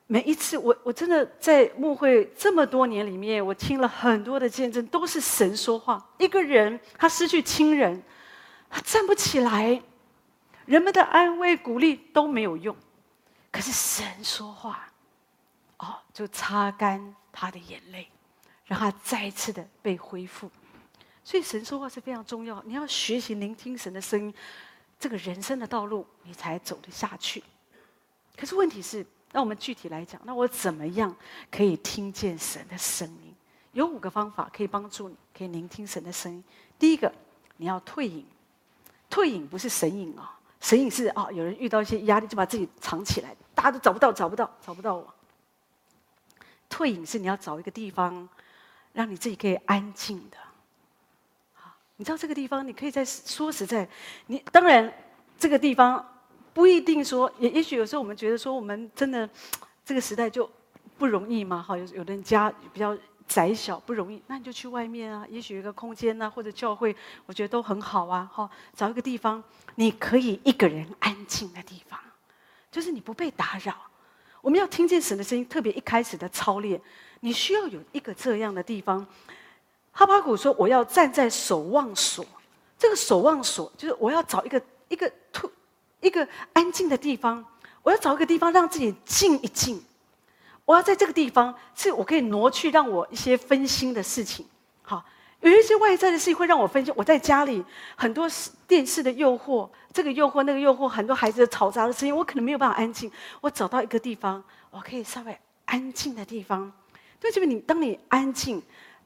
[0.06, 6.04] 每一次我我真的在牧会这么多年里面，我听了很多的见证，都是神说话。
[6.18, 8.02] 一个人他失去亲人，
[8.68, 9.80] 他站不起来，
[10.66, 12.74] 人们的安慰鼓励都没有用，
[13.50, 14.86] 可是神说话，
[15.78, 18.08] 哦，就擦干他的眼泪，
[18.66, 20.50] 让他再一次的被恢复。
[21.22, 24.34] 所以神说话是非常重要，你要学习聆听神的声音。
[25.04, 27.44] 这个人生的道路，你才走得下去。
[28.34, 31.14] 可是问题是，那我们具体来讲，那我怎么样
[31.50, 33.34] 可以听见神的声音？
[33.72, 36.42] 有五个方法可以帮助你，可以聆听神的声音。
[36.78, 37.12] 第一个，
[37.58, 38.24] 你要退隐。
[39.10, 45.14] 退隐不是神隐啊，神隐是啊，有人遇到一些压力就把自己藏起来，大家都找不到，找不到，找不到我。
[46.70, 48.26] 退隐是你要找一个地方，
[48.94, 50.38] 让你自己可以安静的。
[51.96, 53.88] 你知道这个地方，你可以在说实在，
[54.26, 54.92] 你当然
[55.38, 56.04] 这个地方
[56.52, 59.28] 不一定说，也也许有时候我们觉得说，我们真的
[59.84, 60.50] 这个时代就
[60.98, 61.62] 不容易嘛。
[61.62, 62.96] 哈，有有的人家比较。
[63.26, 65.26] 窄小不容易，那你就去外面啊。
[65.30, 68.30] 也许有一个空间呐、啊，或者教会，我觉得都很好啊。
[68.30, 69.42] 哈，找一个地方，
[69.76, 71.98] 你可以一个人安静的地方，
[72.70, 73.74] 就是你不被打扰。
[74.42, 76.78] 我们要听见神的声音，特别一开始的操练，
[77.20, 79.06] 你需要有一个这样的地方。
[79.96, 82.26] 哈巴谷说：“我要站在守望所。”
[82.76, 85.50] 这个守望所就是我要找一个一个突
[86.00, 87.42] 一个安静的地方，
[87.82, 89.82] 我要找一个地方让自己静一静。
[90.64, 94.44] 我要在这个地方，是我可以挪去让我一些分心的事情。
[94.82, 95.04] 好，
[95.40, 96.92] 有一些外在的事情会让我分心。
[96.96, 98.28] 我在家里很多
[98.66, 103.10] 电视的诱惑，这个诱惑那个诱惑，很多孩子的嘈杂的声音，我可能没有办法安静。
[103.40, 106.72] 我找到一个地方，我可以稍微安静的地方。
[107.20, 108.62] 对，这边你当你安静，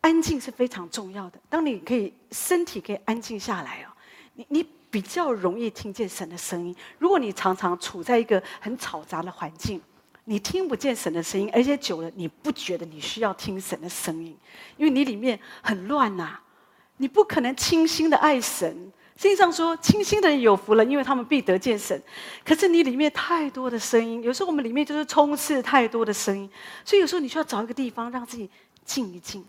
[0.09, 1.38] 安静是非常重要的。
[1.51, 3.92] 当你可以身体可以安静下来哦，
[4.33, 6.75] 你你比较容易听见神的声音。
[6.99, 9.79] 如果你常常处在一个很嘈杂的环境。
[10.25, 14.37] 你听不见神的声音，而且久了，你不觉得你需要听神的声音，
[14.77, 16.38] 因为你里面很乱呐、
[16.99, 18.71] 你不可能清心的爱神。
[19.16, 21.99] 圣经上说，清心的人有福了，因为他们必得见神。
[22.44, 26.51] 可是你里面太多的声音，有时候我们里面就是充斥太多的声音，
[26.85, 28.51] 所以有时候你需要找一个地方让自己
[28.85, 29.42] 静一静。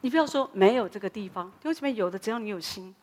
[0.00, 2.94] 你不要说没有这个地方，因为这边有的，只要你有心。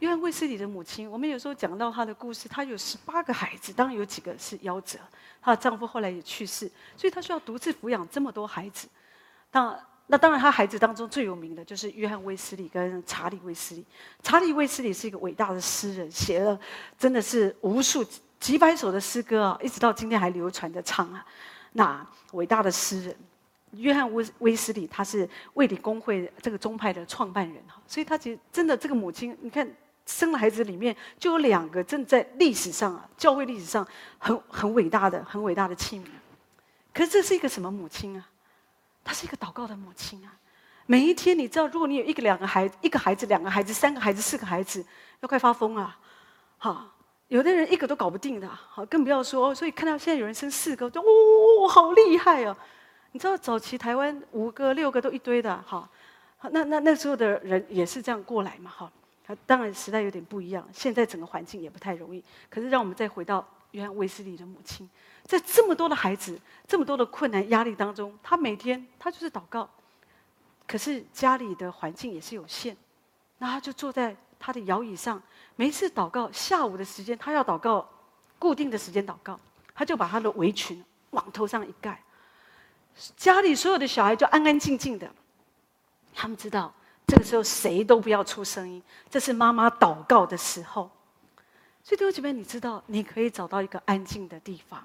[0.00, 4.98] 约翰卫斯理的母亲，我们有时候讲到她的故事，她有十八个孩子，当然有几个是夭折，
[5.40, 8.88] 她的丈夫后来也去世，所以她需要独自抚养这么多孩子。
[9.52, 13.86] 那那当然，她孩子当中最有名的就是约翰卫斯理跟查理卫斯理。
[14.22, 16.58] 查理卫斯理是一个伟大的诗人，写了
[16.98, 18.04] 真的是无数
[18.40, 21.24] 几百首的诗歌啊，一直到今天还流传着唱啊。
[21.72, 23.16] 那伟大的诗人
[23.76, 29.68] 约翰威威斯理，他是卫理公会这个宗派的创办人哈，所以他其实真的这个母亲，你看。
[30.06, 36.04] 生了孩子里面就有两个，正在历史上啊，教会历史上很很伟大的、很伟大的器皿。
[36.92, 38.28] 可是这是一个什么母亲啊？
[39.02, 40.28] 她是一个祷告的母亲啊！
[40.84, 44.84] 每一天，你知道，如果你有一个、两个孩子，一个孩子、两个孩子、三个孩子、四个孩子，
[45.20, 45.98] 要快发疯啊！
[46.58, 46.92] 哈，
[47.28, 49.54] 有的人一个都搞不定的，好，更不要说。
[49.54, 52.54] 所以看到现在有人生四个，就哦，好厉害哦！
[53.14, 55.88] 你知道早期台湾五个、六个都一堆的，哈，
[56.50, 58.90] 那那那时候的人也是这样过来嘛，哈。
[59.24, 62.22] 他当然时代有点不一样，现在整个环境也不太容易。
[62.50, 64.90] 可是让我们再回到约翰卫斯理的母亲，
[65.22, 69.70] 在这么多的孩子、这么多的困难压力当中，他每天他就是祷告。
[70.66, 72.76] 可是家里的环境也是有限，
[73.38, 75.22] 那他就坐在他的摇椅上，
[75.54, 77.88] 每一次祷告，下午的时间他要祷告，
[78.40, 79.38] 固定的时间祷告，
[79.72, 82.02] 他就把他的围裙往头上一盖，
[83.16, 85.10] 家里所有的小孩就安安静静的，
[86.14, 86.72] 他们知道。
[87.06, 90.90] 这个时候谁都不要出声音，这是妈妈祷告的时候。
[91.82, 94.82] 所以弟兄姐妹，你知道你可以找到一个安静的地方。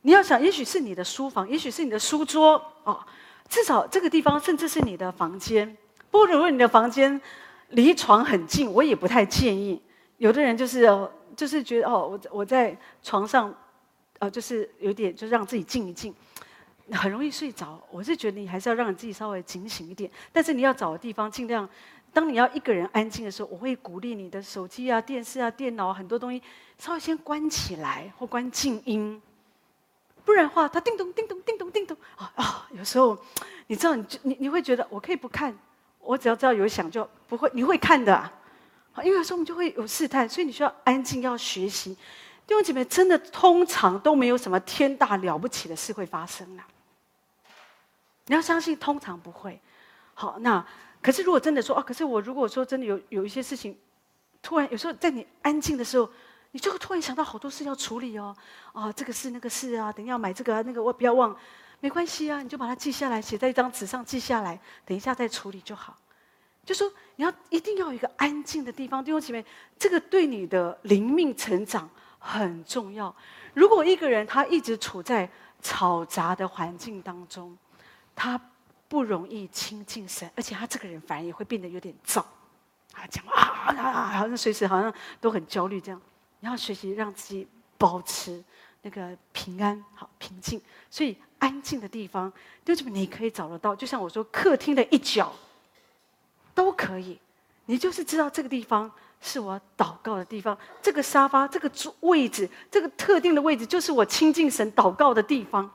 [0.00, 2.52] 你要想，也许是你的书房，也许是你的书桌
[2.84, 2.98] 哦，
[3.46, 5.76] 至少这个地方甚至是你的房间。
[6.10, 7.20] 不如果你的房间
[7.68, 9.82] 离床很近，我也不太建议。
[10.16, 10.88] 有的人就是
[11.36, 13.54] 就是觉得哦，我我在床上，
[14.18, 16.14] 呃，就是有点就让自己静一静。
[16.92, 20.10] 很容易睡着，我是觉得你还是要让你自己稍微警醒一点。
[20.32, 21.68] 但是你要找的地方，尽量，
[22.12, 26.42] 当你要一个人安静的时候，我会鼓励你的手机啊、电视啊、电脑，很多东西
[26.78, 29.20] 稍微先关起来或关静音。
[30.24, 32.68] 不然的话，它叮咚叮咚叮咚叮咚啊啊！
[32.72, 33.18] 有时候
[33.66, 35.54] 你知道，你就你你会觉得我可以不看，
[36.00, 38.32] 我只要知道有响就不会，你会看的啊。
[39.02, 41.94] 因为有时候我们就会有试探，所以你需要安静，要学习。
[42.46, 46.66] 弟兄姐妹，真的通常都没有什么天大了不起的事会发生啊。
[48.26, 49.60] 你要相信，通常不会。
[50.14, 50.64] 好，那
[51.02, 53.76] 可是如果真的说啊，可是我如果说真的有有一些事情，
[54.42, 56.08] 突然有时候在你安静的时候，
[56.52, 58.34] 你就会突然想到好多事要处理哦。
[58.72, 61.36] 啊，这个事那个事啊，等下要买这个啊，那个我不要忘，
[61.80, 65.96] 没关系啊，你就把它记下来，写在一张纸上记下来，等一下再处理就好。
[66.64, 69.44] 就说你要一定要有一个安静的地方，弟兄姐妹，
[69.78, 73.14] 这个对你的灵命成长很重要。
[73.52, 75.28] 如果一个人他一直处在
[75.62, 77.54] 嘈杂的环境当中，
[78.14, 78.40] 他
[78.88, 82.20] 不容易亲近神，而且他这个人反而也会变得有点躁，
[82.92, 86.00] 啊，讲啊啊啊，好像随时好像都很焦虑这样。
[86.40, 87.48] 你要学习让自己
[87.78, 88.42] 保持
[88.82, 90.60] 那个平安，好平静。
[90.90, 92.32] 所以安静的地方，
[92.64, 93.74] 就是你可以找得到。
[93.74, 95.32] 就像我说，客厅的一角
[96.54, 97.18] 都可以，
[97.66, 98.90] 你就是知道这个地方
[99.20, 100.56] 是我祷告的地方。
[100.80, 105.68] 这个沙发，这个位置，这个特定的位置，就是我亲近神祷告的地方。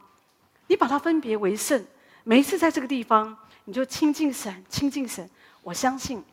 [0.68, 1.84] 你把它分别为圣，
[2.30, 5.28] 每一次在这个地方，你就亲近神，亲近神。
[5.64, 6.24] 我相信，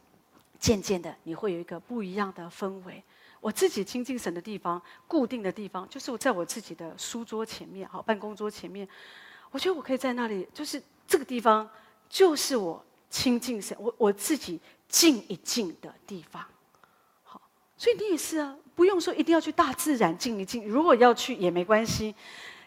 [0.61, 3.03] 渐渐的你会有一个不一样的氛围。
[3.41, 4.79] 我自己亲近神的地方，
[5.09, 8.87] 固定的地方，就是我在我自己的书桌前面，好，办公桌前面。
[9.51, 11.67] 我觉得我可以在那里，就是这个地方，
[12.11, 16.45] 就是我亲近神，我我自己静一静的地方。
[17.23, 17.41] 好，
[17.79, 22.15] 所以你也是啊，不用说一定要去大自然静一静，如果要去也没关系。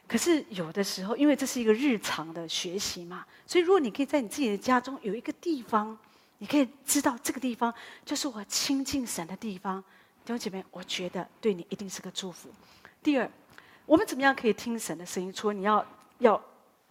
[0.10, 5.95] 可是有的时候，因为这是一个日常的学习嘛，所以如果你可以在你自己的家中有一个地方，
[6.39, 7.72] 你可以知道这个地方
[8.03, 9.82] 就是我亲近神的地方。
[10.26, 12.49] 弟兄姐妹，我觉得对你一定是个祝福。
[13.03, 13.32] 第二，
[13.86, 15.32] 我们怎么样可以听神的声音？
[15.32, 15.86] 除了你要
[16.18, 16.39] 要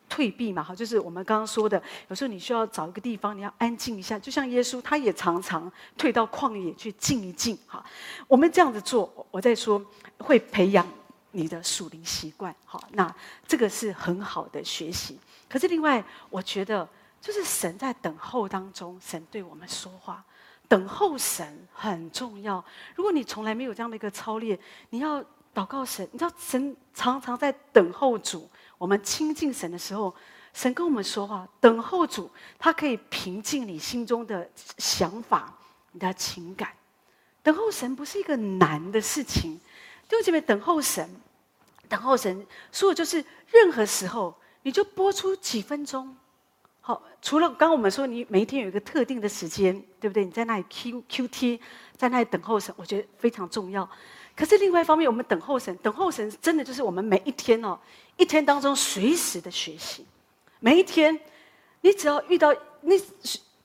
[0.09, 4.19] 退避嘛，哈，就是我们刚刚说的，有时候你需要找一个地方，你要安静一下。
[4.19, 7.59] 就像耶稣，他也常常退到旷野去静一静。
[7.66, 7.85] 哈，
[8.27, 9.85] 我们这样子做，我在说
[10.19, 10.87] 会培养
[11.31, 12.55] 你的属灵习惯。
[12.64, 13.14] 好，那
[13.47, 15.18] 这个是很好的学习。
[15.49, 16.89] 可是另外，我觉得
[17.20, 20.24] 就是神在等候当中，神对我们说话。
[20.68, 22.62] 等候神很重要。
[22.95, 24.59] 如果你从来没有这样的一个操练，
[24.91, 25.24] 你要
[25.55, 26.07] 祷告神。
[26.12, 28.49] 你知道神常常在等候主。
[28.76, 30.14] 我们亲近神的时候，
[30.53, 31.49] 神跟我们说话。
[31.59, 35.55] 等候主，他可以平静你心中的想法、
[35.93, 36.70] 你的情感。
[37.43, 39.59] 等候神不是一个难的事情。
[40.09, 41.09] 弟兄姐妹，等候神，
[41.89, 46.17] 等候神，所以就是任何时候，你就播出几分钟。
[46.81, 50.25] 好，除了刚刚我们说，你每一天有一个特定的时间，对不对？
[50.25, 51.61] 你在那里 Q Q T，
[51.95, 53.87] 在那里等候神，我觉得非常重要。
[54.35, 57.79] 可是另外一方面，我们等候神，等候神真的就是我们每一天哦，
[58.17, 60.07] 一天当中随时的学习。
[60.61, 61.21] 每一天，
[61.83, 62.99] 你只要遇到你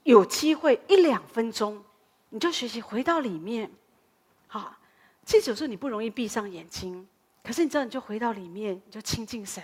[0.03, 1.81] 有机会一两分钟，
[2.29, 3.71] 你就学习回到里面。
[4.47, 4.75] 好，
[5.25, 7.07] 其实有时候你不容易闭上眼睛，
[7.43, 9.63] 可是你知道，你就回到里面，你就亲近神。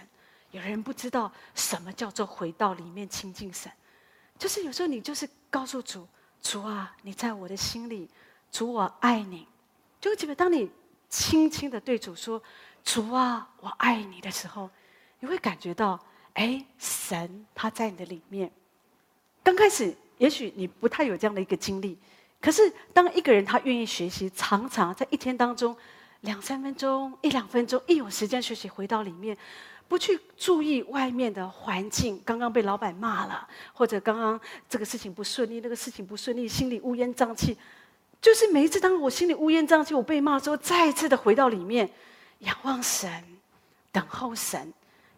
[0.52, 3.72] 有人不知道什么叫做回到里面亲近神，
[4.38, 6.08] 就是有时候你就是告诉主，
[6.42, 8.10] 主啊，你在我的心里，
[8.52, 9.48] 主我爱你。
[10.02, 10.72] 就基本当你
[11.08, 12.42] 轻轻的对主说，
[12.84, 14.70] 主啊，我爱你的时候，
[15.20, 16.00] 你会感觉到，
[16.34, 18.52] 哎，神他在你的里面。
[19.44, 21.96] 刚开始也许你不太有这样的一个经历，
[22.42, 25.76] 可是当一个人他愿意学习，常常在一天当中
[26.22, 29.38] 两三分钟、一两分钟，一有时间学习回到里面。
[29.88, 37.58] 不去注意外面的环境，刚刚被老板骂了，或者刚刚这个事情不顺利，那个事情不顺利，心里乌烟瘴气。
[38.22, 41.90] 就是每一次当我心里乌烟瘴气，我被骂之后，再一次的回到里面，
[42.40, 43.12] 仰望神，
[43.92, 44.72] 等候神。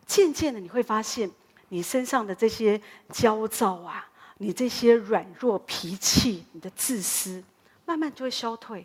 [0.05, 1.30] 渐渐的你会发现，
[1.67, 4.07] 你身上的这些焦躁啊，
[4.41, 7.43] 你这些软弱脾气，你的自私，
[7.85, 8.83] 慢慢就会消退。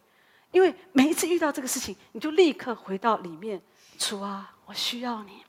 [0.51, 3.59] 因为每一次遇到这个事情，你就立刻回到里面，
[3.97, 5.43] 主啊，我需要你。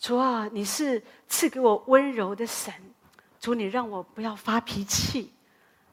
[0.00, 2.72] 主啊，你是赐给我温柔的神，
[3.38, 5.30] 主，你让我不要发脾气。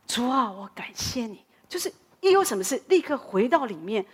[0.07, 1.43] 主啊，我感谢你。
[1.67, 1.91] 就是
[2.21, 4.05] 一有什么事，立刻回到里面。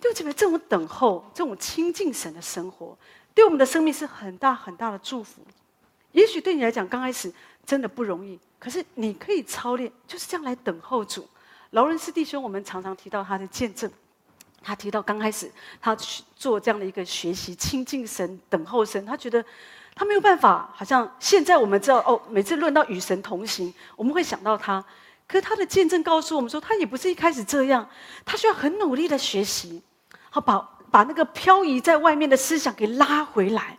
[0.00, 2.96] 就觉得这种等候、这种亲近神的生活，
[3.34, 5.42] 对我们的生命是很大很大的祝福。
[6.10, 7.32] 也许对你来讲，刚开始
[7.64, 11.28] 真的不容易，可是你可以操练，就是这样来等候主。
[11.70, 13.90] 劳伦斯弟兄，我们常常提到他的见证。
[14.64, 15.50] 他提到刚开始
[15.80, 19.44] 他去做这样的一个学习，亲近神、等候神，他觉得
[19.94, 20.70] 他没有办法。
[20.74, 24.84] 好像现在我们知道哦，每次论到与神同行，我们会想到他。
[25.26, 27.88] 可是他的见证告诉我们说，他也不是一开始这样，
[28.24, 29.82] 他需要很努力的学习，
[30.30, 30.58] 好把
[30.90, 33.78] 把那个漂移在外面的思想给拉回来，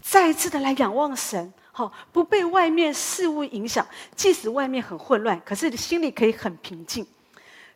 [0.00, 7.06] 再一次的来仰望神，好不被外面事物影响，即使外面很混乱，可是心里可以很平静。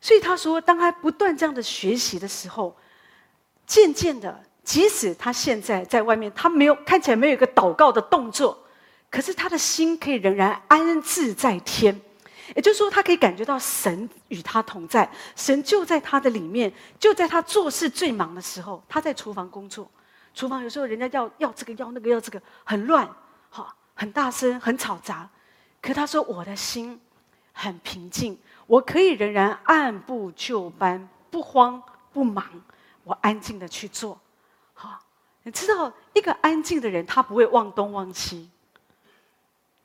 [0.00, 2.76] 所以他说，当他不断这样的学习的时候，
[3.66, 8.58] 渐渐的，即使他现在在外面，他没有看起来没有一个祷告的动作，
[9.10, 11.98] 可是他的心可以仍然安置在天。
[12.54, 16.70] 也就是说，他可以感觉到神与他同在，神就在他的里面，
[17.00, 19.90] 就在他做事最忙的时候，他在厨房工作，
[20.34, 23.08] 厨房有时候人家要要这个要那个要这个，很乱，
[23.94, 25.28] 很大声，很吵杂。
[25.80, 27.00] 可他说，我的心
[27.52, 28.38] 很平静。
[28.66, 31.82] 我可以仍然按部就班，不慌
[32.12, 32.44] 不忙，
[33.02, 34.18] 我安静的去做。
[34.72, 34.98] 好，
[35.42, 38.50] 你知道，一个安静的人，他不会忘东忘西。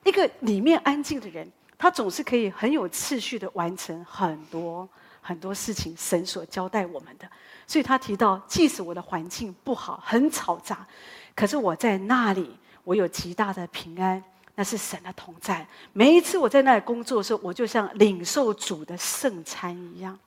[0.02, 1.46] 一个里面安静的人，
[1.76, 4.88] 他总是可以很有次序的完成很多
[5.20, 7.30] 很多事情，神所交代我们的。
[7.66, 10.86] 所以他提到，即使我的环境不好，很吵杂，
[11.36, 12.56] 可是我在那里，
[12.90, 14.20] 我有极大的平安。
[14.56, 15.64] 那是神的同在。
[15.92, 20.18] 每一次我在那里工作的时候，我就像领受主的圣餐一样。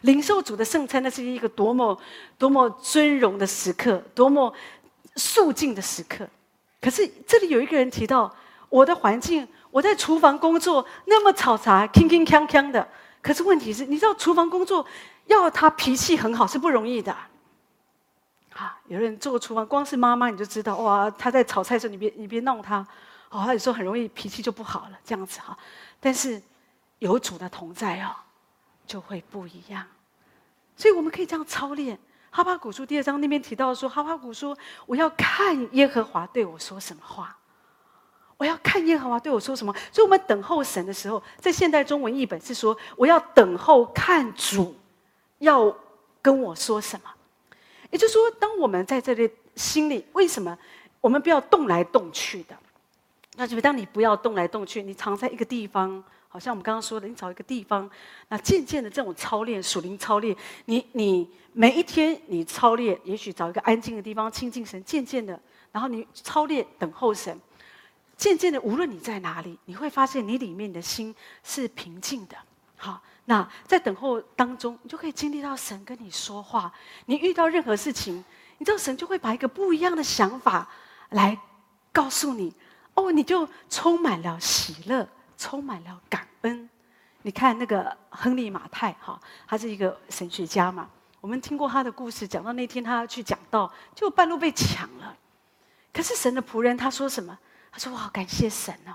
[0.00, 1.96] 领受主的圣餐，那是一个多么
[2.36, 4.52] 多么尊荣的时刻，多么
[5.14, 6.28] 肃静的时刻。
[6.80, 8.34] 可是这里有一个人提到，
[8.68, 12.86] 我的环境，我在厨房工作，那么嘈杂，铿铿锵锵的。
[13.22, 14.84] 可是问题是，你知道厨房工作
[15.26, 17.16] 要他脾气很好是不容易的。
[18.88, 22.86] 有人做厨房，光是妈妈你就知道，哇，她在炒菜的时候，你别你别弄她，
[23.30, 25.56] 哦，她有时候很容易脾气就不好了，这样子哈。
[26.00, 26.40] 但是
[26.98, 28.10] 有主的同在哦，
[28.86, 29.84] 就会不一样。
[30.76, 31.98] 所以我们可以这样操练。
[32.30, 34.56] 哈巴谷书第二章那边提到说，哈巴谷说
[34.86, 37.36] ：“我要看耶和华对我说什么话，
[38.38, 44.74] 我要看耶和华对我说什么。”所以，我们等候神的时候，在现代中文译本是说：“我要等候看主
[45.40, 45.76] 要
[46.22, 47.10] 跟我说什么。”
[47.92, 50.58] 也就是说，当我们在这里心里，为什么
[51.00, 52.56] 我们不要动来动去的？
[53.36, 56.02] 那就是当你不要动来动去，你藏在一个地方。
[56.28, 57.88] 好像我们刚刚说的，你找一个地方，
[58.28, 60.34] 那渐渐的这种操练，属灵操练，
[60.64, 65.38] 你你每一天你操练，也许找一个安静的地方亲近神，渐渐的，
[65.72, 67.38] 然后你操练等候神，
[68.16, 71.14] 渐渐的，无论你在哪里，你会发现你里面的心
[71.44, 72.36] 是平静的。
[72.76, 76.72] 好，那在等候当中，你就可以经历到神跟你说话。
[77.06, 78.24] 你遇到任何事情，
[78.58, 80.68] 你知道神就会把一个不一样的想法
[81.10, 81.38] 来
[81.92, 82.54] 告诉你，
[82.94, 85.08] 哦，你就充满了喜乐。
[85.38, 86.70] 充满了感恩。
[87.22, 90.88] 你看那个亨利马太哈，他是一个神学家嘛。
[91.20, 95.16] 我们听过他的故事，讲到那天他要去讲道，就半路被抢了。
[95.92, 97.36] 可是神的仆人他说什么？
[97.72, 98.94] 他说：“我好感谢神哦。”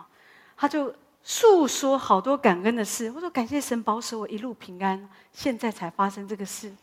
[0.55, 0.95] 他就
[1.29, 3.11] 诉说好多感恩的事。
[3.11, 6.73] 我说：“感谢神保守我一路平安，现在才发生这个事。”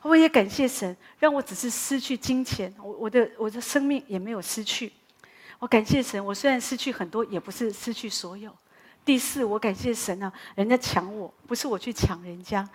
[0.00, 4.90] 我也感谢神，让我只是失去金钱，我我的我的生命也没有失去。
[5.58, 8.50] 我感谢神，我虽然失去很多，也不是失去所有。
[9.04, 10.32] 第四，我感谢神啊！
[10.54, 12.66] 人家抢我，不是我去抢人家。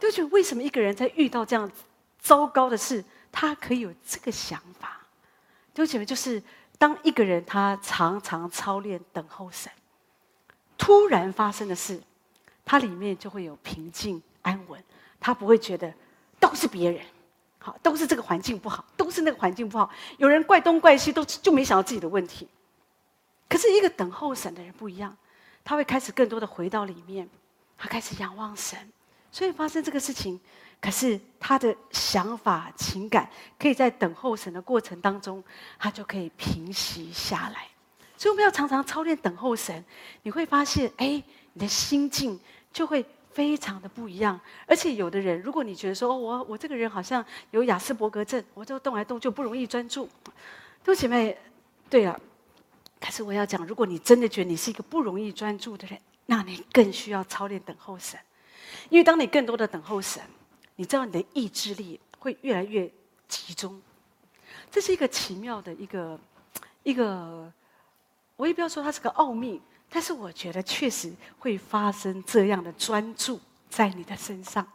[0.00, 1.70] 就觉得为什么一个人在遇到这样
[2.18, 5.06] 糟糕的事，他可以有这个想法？
[5.72, 6.42] 就觉得就是
[6.78, 9.70] 当一个人他常常操练等候神，
[10.76, 12.00] 突然发生的事，
[12.64, 14.82] 他里面就会有平静安稳，
[15.18, 15.92] 他不会觉得
[16.38, 17.00] 都是别人
[17.58, 22.48] 好，都是这个环境不好，都是那个环境不好，有人怪东怪西，都就没想到自己的问题。
[23.48, 25.16] 可是一个等候神的人不一样。
[25.66, 27.26] 他会开始更多的回到里面，
[27.78, 28.78] 他开始仰望神，
[29.32, 30.38] 所以发生这个事情。
[30.78, 35.42] 可是他的想法、情感，可以在等候神的过程当中，
[35.78, 37.68] 他就可以平息下来。
[38.24, 39.84] 所以我们要常常操练等候神，
[40.22, 41.22] 你会发现，哎，
[41.52, 42.40] 你的心境
[42.72, 44.40] 就会非常的不一样。
[44.66, 50.06] 而且有的人，如果你觉得说，我我这个人好像有雅斯伯格症，我就动来动就不容易专注。
[50.06, 51.36] 弟兄姐妹，
[51.90, 52.18] 对了。
[52.98, 58.18] 可是我要讲，如果你真的觉得你是一个不容易专注的人，那你更需要操练等候神。
[58.88, 60.22] 因为当你更多的等候神，
[60.76, 62.90] 你知道你的意志力会越来越
[63.28, 63.78] 集中。
[64.70, 66.18] 这是一个奇妙的一个
[66.84, 67.52] 一个，
[68.36, 74.66] 我也不要说它是个奥秘，但是我觉得确实会发生这样的专注在你的身上。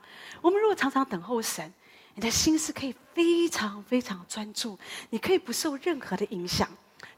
[0.41, 1.73] 我们如果常常等候神，
[2.15, 4.77] 你的心是可以非常非常专注，
[5.09, 6.67] 你可以不受任何的影响。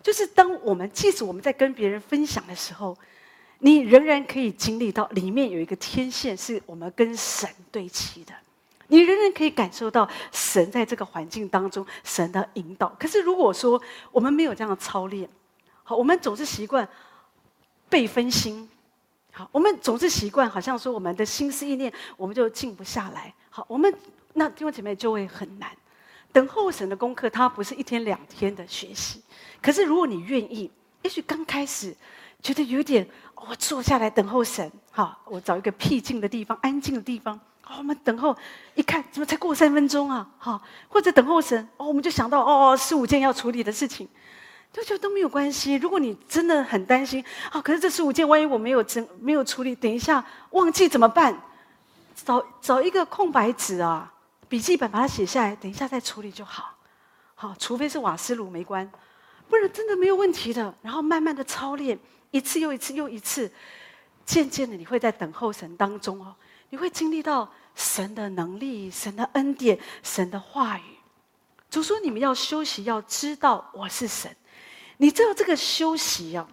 [0.01, 2.97] 就是当我们即使我们在跟别人分享的时候，
[3.59, 8.33] 你仍然可以经历到里面有一个天线是我们跟神对齐的，
[8.87, 12.89] 你仍然可以感受到神在这个环境当中神的引导。
[12.99, 13.79] 可是如果说
[14.11, 15.29] 我们没有这样的操练，
[15.95, 16.87] 我们总是习惯
[17.89, 18.69] 被分心，
[19.31, 23.93] 好，我们总是习惯好像说我们的心思意念我们就静不下来，好，我们
[24.33, 25.69] 那弟兄姐妹就会很难。
[26.33, 29.21] 等候神的功课，它不是一天两天的学习。
[29.61, 30.71] 可是如果你愿意，
[31.01, 31.93] 也许刚开始
[32.41, 38.33] 觉得有点，我坐下来等候神，好，我找一个僻静的地方、安静的地方，好，我们等候。
[38.75, 40.25] 一看，怎么才过三分钟啊？
[40.37, 44.07] 好，或者等候神，哦，我们就想到哦，四五件要处理的事情，
[44.73, 45.75] 就觉得都没有关系。
[45.75, 51.41] 如果你真的很担心，啊，可是这十五件万一我没有真没有处理，等一下忘记怎么办？
[52.15, 54.11] 找找一个空白纸啊。
[54.47, 56.75] 笔记本把它写下来，等一下再处理就好。
[57.35, 58.89] 好，除非是瓦斯炉没关，
[59.47, 60.73] 不然真的没有问题的。
[60.81, 61.97] 然后慢慢的操练，
[62.31, 63.51] 一次又一次又一次，
[64.25, 66.35] 渐渐的你会在等候神当中哦，
[66.69, 70.83] 你会经历到神的能力、神的恩典、神的话语。
[71.69, 74.35] 主说你们要休息，要知道我是神。
[75.01, 76.47] 你知道这个休息哦。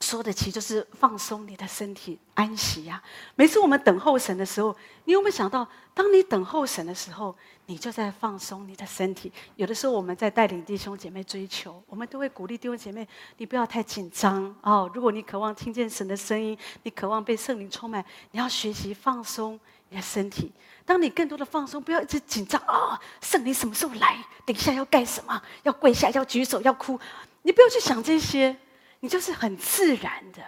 [0.00, 3.02] 说的其实就是放松你的身体，安息呀、啊。
[3.36, 7.34] 每次我们等候神的时候，你有没有想到，当你等候神的时候，
[7.64, 9.32] 你就在放松你的身体。
[9.54, 13.08] 有的时候我们在带领弟兄姐妹追求，我们都会鼓励弟兄姐妹，
[13.38, 14.90] 你不要太紧张哦。
[14.92, 19.58] 如果你渴望听见神的声音，你渴望被圣灵充满，你要学习放松，
[19.88, 20.52] 你你的身体。
[20.84, 23.00] 当你更多的放松，不要一直紧张啊！
[23.20, 24.22] 圣灵什么时候来？
[24.44, 25.40] 等一下要干什么？
[25.62, 26.10] 要跪下？
[26.10, 26.60] 要举手？
[26.60, 26.98] 要哭？
[27.46, 28.56] 你不要去想这些，
[28.98, 30.42] 你就是很自然的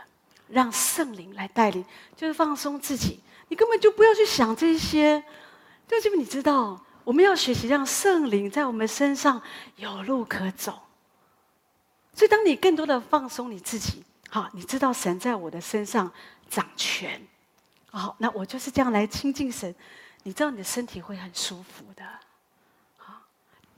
[0.48, 1.84] 让圣灵来带领，
[2.16, 3.20] 就是放松自己。
[3.46, 5.22] 你根本就不要去想这些，
[5.86, 9.40] 就因为你知道，我们要学习让圣灵在我们身上
[9.76, 10.82] 有路可走。
[12.14, 16.12] 所以，当你更多的放松你自己，好，你知道神在我的身上
[16.50, 17.24] 掌权，
[17.92, 19.72] 好，那我就是这样来亲近神。
[20.24, 22.04] 你知道你的身体会很舒服的，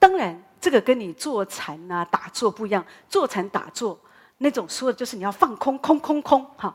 [0.00, 2.84] 当然这个跟你坐禅啊、打坐不一样。
[3.08, 3.96] 坐禅打坐
[4.38, 6.74] 那种说的就是你要放空、空、空、空，哈，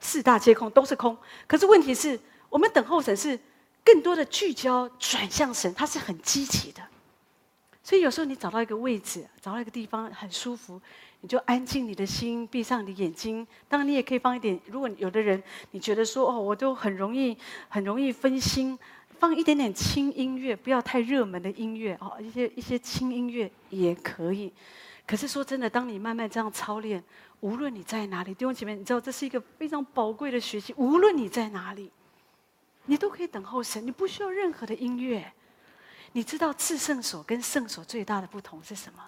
[0.00, 1.16] 四大皆空都是空。
[1.46, 3.38] 可是问题是我们等候神是
[3.82, 6.82] 更多的聚焦转向神，它是很积极的。
[7.82, 10.80] 所以有时候你找到一个位置，找到一个地方很舒服。
[11.20, 13.46] 你就安静你的心，闭上你的眼睛。
[13.68, 14.60] 当然，你也可以放一点。
[14.66, 17.36] 如果有的人你觉得说哦，我都很容易
[17.68, 18.78] 很容易分心，
[19.18, 24.52] 放一点点轻音乐，不要太热门的音乐哦，一些一些轻音乐也可以。
[25.06, 27.02] 可是说真的，当你慢慢这样操练，
[27.40, 30.74] 无论你在哪里，弟兄姐妹，你知道这是一个非常宝贵的学习。
[30.76, 31.90] 无论你在哪里，
[32.86, 35.32] 你都可以等候神，你不需要任何的音乐。
[36.12, 39.02] 你知道至圣所跟圣所最大的不同是什么？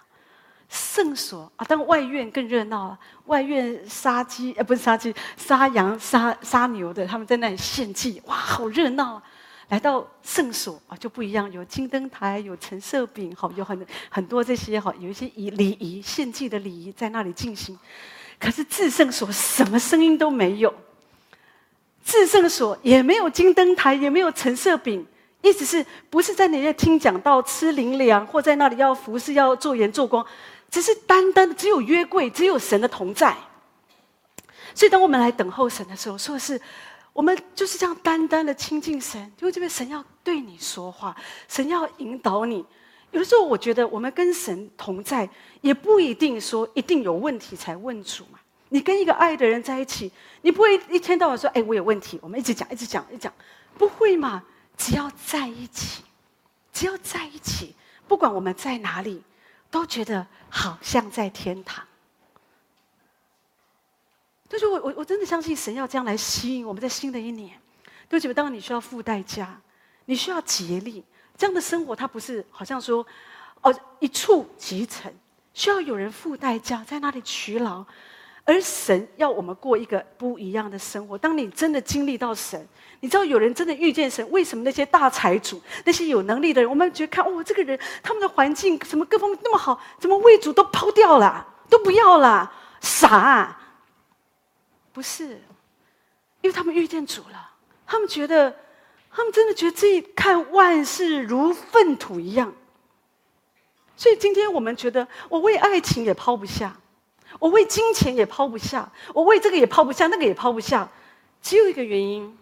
[0.68, 2.98] 圣所啊，当外院更热闹了。
[3.24, 9.22] 外院杀鸡，呃，不是杀鸡，杀羊、杀杀牛的，他们在那里献祭，哇，好热闹啊。
[9.68, 17.78] 来到圣所啊，就不一样，有金灯台，有陈设饼，好，有很很多这些哈，有一些仪礼仪献祭的礼仪在那里进行。
[18.40, 20.72] 可是至圣所什么声音都没有，
[22.04, 25.06] 至圣所也没有金灯台，也没有陈设饼，
[25.42, 30.24] 意思是不是在那里听讲道、吃灵粮，或在那里要服侍、要做盐做光？
[30.70, 33.36] 只是单单只有约柜，只有神的同在。
[34.74, 36.60] 所以，当我们来等候神的时候，说的是
[37.18, 41.16] 我们就是这样单单的亲近神，因为这边神要对你说话，
[41.48, 42.64] 神要引导你。
[43.10, 45.28] 有的时候，我觉得我们跟神同在，
[45.60, 48.38] 也不一定说一定有问题才问主嘛。
[48.68, 50.12] 你跟一个爱的人在一起，
[50.42, 53.32] 你不会一天到晚说：“哎，我有问题。”我们一直讲，一直讲，一直讲，
[53.76, 54.44] 不会嘛？
[54.76, 56.04] 只要在一起，
[56.72, 57.74] 只要在一起，
[58.06, 59.24] 不管我们在哪里。
[59.70, 61.84] 都觉得好像在天堂，
[64.48, 67.50] 就是我我我真的相信神要这样来吸引我们在新的一年。
[68.08, 69.60] 对不起，当然你需要付代价，
[70.06, 71.04] 你需要竭力，
[71.36, 73.06] 这样的生活它不是好像说
[73.60, 75.12] 哦一触即成，
[75.52, 77.84] 需要有人付代价在那里取劳。
[78.44, 81.18] 而神要我们过一个不一样的生活。
[81.18, 82.66] 当你真的经历到神，
[83.00, 93.54] 你知道有人真的遇见神，为什么那些大财主、那些有能力的人，我们觉得看哦，这个人他们的环境什么各方面那么好，怎么为主都抛掉了，都不要了，傻啊？
[94.98, 95.40] 不是，
[96.40, 97.52] 因为他们遇见主了，
[97.86, 98.52] 他们觉得，
[99.12, 102.52] 他们真的觉得自己看万事如粪土一样。
[103.96, 106.76] 所以今天我们觉得，我为爱情也抛不下。
[107.38, 110.90] 我为金钱也抛不下，我为这个也抛不下，那个也抛不下，
[111.40, 112.36] 只有一个原因：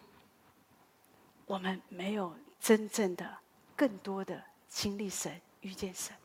[1.44, 3.36] 我们没有真正的、
[3.76, 5.30] 更多的经历神、
[5.61, 6.16] 遇见神。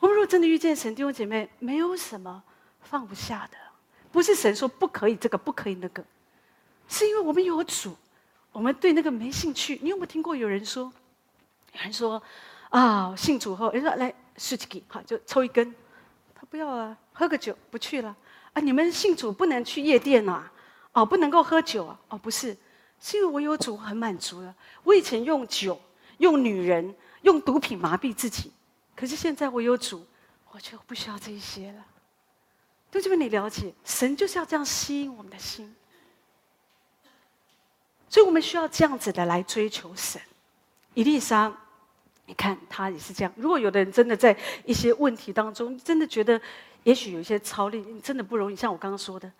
[0.00, 2.42] 我们如果真的遇见神，弟兄姐妹，没有什么
[2.80, 3.65] 放不下的。
[4.16, 6.02] 不是神说不可以这个，不可以那个，
[6.88, 7.94] 是因为我们有主，
[8.50, 9.78] 我们对那个没兴趣。
[9.82, 10.90] 你有没有听过有人说？
[11.74, 12.22] 有人说
[12.70, 15.70] 啊，信主后，人说来试几个，好，就抽一根。
[16.34, 18.16] 他不要啊，喝个酒不去了
[18.54, 18.60] 啊！
[18.62, 20.50] 你们信主不能去夜店啊，
[20.92, 22.56] 哦，不能够喝酒啊，哦，不是，
[22.98, 24.54] 是因为我有主很满足了。
[24.82, 25.78] 我以前用酒、
[26.16, 28.50] 用女人、用毒品麻痹自己，
[28.94, 30.06] 可是现在我有主，
[30.52, 31.84] 我就不需要这一些了。
[32.96, 35.74] 就这边你了解，神就是要这样吸引我们的心，
[38.08, 40.20] 所以我们需要这样子的来追求神。
[40.94, 41.52] 伊丽莎。
[42.28, 43.32] 你看他也是这样。
[43.36, 46.40] 如果有的人真的在一些问题当中，真的觉得
[46.82, 48.56] 也许有一些操练，你真的不容易。
[48.56, 49.30] 像我刚刚说的，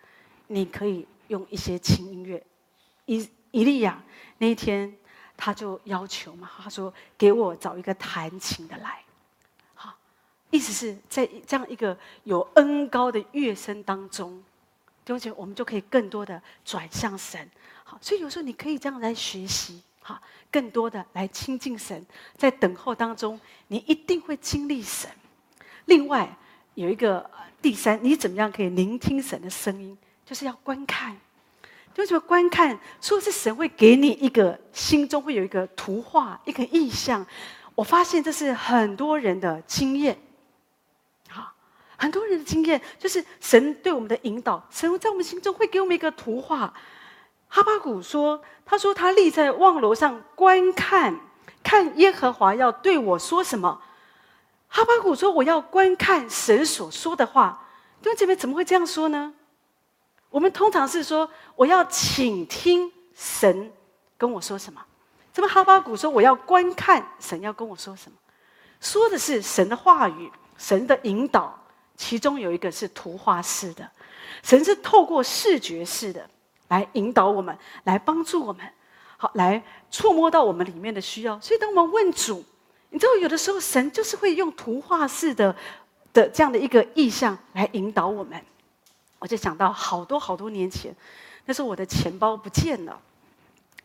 [0.47, 2.41] 你可以用一些轻音乐。
[3.05, 4.01] 伊伊利亚
[4.37, 4.95] 那一天，
[5.35, 9.03] 他就要求嘛，他说：“给我找一个弹琴的来。”
[10.49, 14.43] 意思是在这样一个有恩高的乐声当中，
[15.07, 17.49] 而且我们就可以更多的转向神。
[17.83, 19.81] 好，所以有时候你可以这样来学习。
[20.01, 22.05] 好，更多的来亲近神，
[22.37, 23.37] 在等候当中，
[23.67, 25.09] 你一定会经历神。
[25.83, 26.33] 另外，
[26.75, 27.29] 有一个
[27.61, 29.97] 第三，你怎么样可以聆听神的声音？
[30.25, 31.17] 就是要观看，
[31.93, 37.25] 就是观看，说是神会给你一个心中会有一个图画，一个意象。
[37.75, 40.17] 我发现这是很多人的经验。
[41.97, 46.73] 很多人的经验就是神对我们的引导，神在我们心中会给我们一个图画。
[47.49, 51.19] 哈巴谷说：“他说他立在望楼上观看，
[51.63, 53.81] 看耶和华要对我说什么。”
[54.69, 57.65] 哈巴谷说：“我要观看神所说的话。”
[58.03, 59.33] 弟兄姐妹怎么会这样说呢？
[60.29, 63.71] 我们通常是说：“我要倾听神
[64.17, 64.85] 跟我说什么。”
[65.33, 68.17] 怎么哈巴谷说：“我要观看神要跟我说什么？”
[68.81, 71.57] 说的是神的话语，神的引导。
[71.97, 73.89] 其中有一个是图画式的，
[74.43, 76.29] 神是透过视觉式的
[76.67, 78.63] 来引导我们，来帮助我们，
[79.17, 81.39] 好，来触摸到我们里面的需要。
[81.41, 82.45] 所以，当我们问主，
[82.91, 85.55] 你知道，有的时候神就是会用图画式的
[86.13, 88.39] 的这样的一个意象来引导我们。
[89.17, 90.95] 我就想到好多好多年前，
[91.45, 93.01] 那时候我的钱包不见了，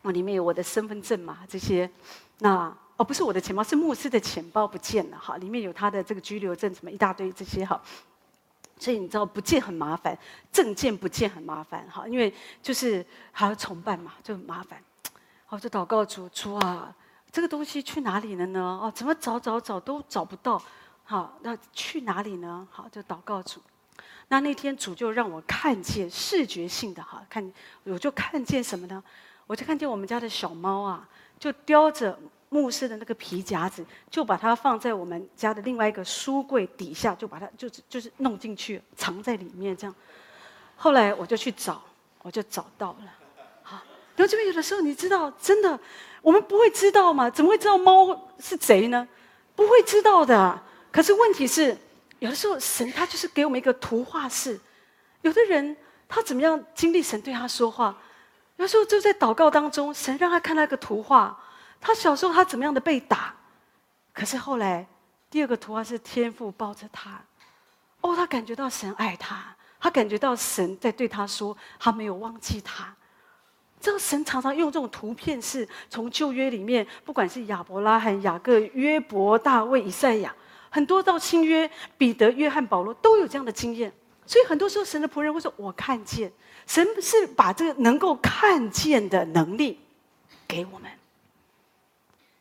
[0.03, 1.89] 我里面有我的身份证嘛，这些，
[2.37, 2.77] 那。
[2.95, 7.81] 哦，不是我的钱包，是牧师的钱包不见了哈，里面有他的这个拘留证，什么一大堆这些哈，
[8.77, 10.15] 所以你知道不见很麻烦，
[10.51, 12.31] 证件不见很麻烦哈，因为
[12.61, 14.79] 就是还要重办嘛，就很麻烦。
[15.47, 16.95] 好，就祷告主主啊，
[17.31, 18.79] 这个东西去哪里了呢？
[18.81, 20.61] 哦，怎么找找找都找不到，
[21.03, 22.67] 好，那去哪里呢？
[22.69, 23.59] 好，就祷告主。
[24.27, 27.51] 那那天主就让我看见视觉性的哈，看
[27.85, 29.03] 我就看见什么呢？
[29.47, 32.19] 我就看见我们家的小猫啊，就叼着。
[32.53, 39.95] 牧师的那个皮夹子，就把它放在我们家的另外一个书柜底下，就把它就是就是弄进去，藏在里面这样。
[40.75, 41.81] 后来我就去找，
[42.21, 43.13] 我就找到了。
[43.63, 43.81] 好，
[44.15, 45.79] 然后这边有的时候你知道，真的
[46.21, 47.27] 我们不会知道吗？
[47.27, 49.07] 怎么会知道猫是贼呢？
[49.55, 50.61] 不会知道的。
[50.91, 51.75] 可是问题是，
[52.19, 54.59] 有的时候神他就是给我们一个图画式。
[55.23, 55.75] 有的人
[56.07, 57.97] 他怎么样经历神对他说话？
[58.57, 61.35] 有时候就在祷告当中，神让他看到一个图画。
[61.85, 63.35] 他小时候他怎么样的被打，
[64.13, 64.87] 可是后来
[65.29, 67.21] 第二个图画是天父抱着他，
[67.99, 72.95] 哦，他感觉到神爱他，他感觉到神在对他说，他没有忘记他。
[73.81, 80.33] 这个神常常用这种图片是从旧约里面，不管是亚伯拉罕、雅各、约伯、大卫、以赛亚，
[80.69, 83.91] 很多到新约彼得、约翰、保罗都有这样的经验。
[84.25, 86.31] 所以很多时候神的仆人会说：“我看见。”
[86.65, 89.77] 神是把这个能够看见的能力
[90.47, 90.89] 给我们。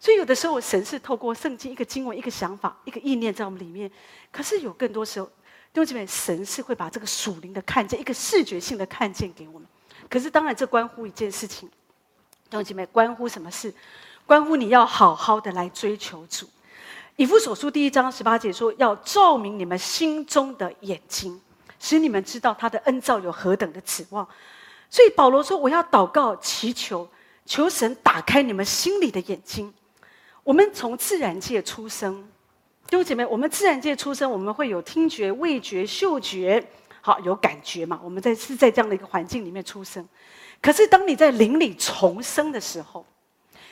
[0.02, 3.88] 所以有的时候，神是透过圣经一个经文、一个想法、一个意念在我们里面。
[4.32, 5.26] 可是有更多时候，
[5.72, 9.68] 弟兄姐妹，神是会把这个属灵的看见、一个视觉性的看见给我们。
[10.10, 11.68] 可是当然，这关乎一件事情，
[12.50, 13.72] 弟兄姐妹，关乎什么事？
[14.26, 16.48] 关乎你要好好的来追求主。
[17.14, 21.40] 以弗所书第一章十八节说：“要照明你们心中的眼睛，
[21.78, 24.26] 使你们知道他的恩召有何等的指望。”
[24.90, 27.08] 所以保罗说：“我要祷告、祈求，
[27.46, 29.72] 求神打开你们心里的眼睛。”
[30.44, 32.20] 我们从自然界出生，
[32.88, 36.64] 弟兄姐妹，我们自然界出生，我们会有听觉、味觉、嗅觉，
[37.00, 38.00] 好有感觉嘛？
[38.02, 40.06] 我们在是在这样的一个环境里面出生。
[40.60, 43.06] 可是当你在灵里重生的时候，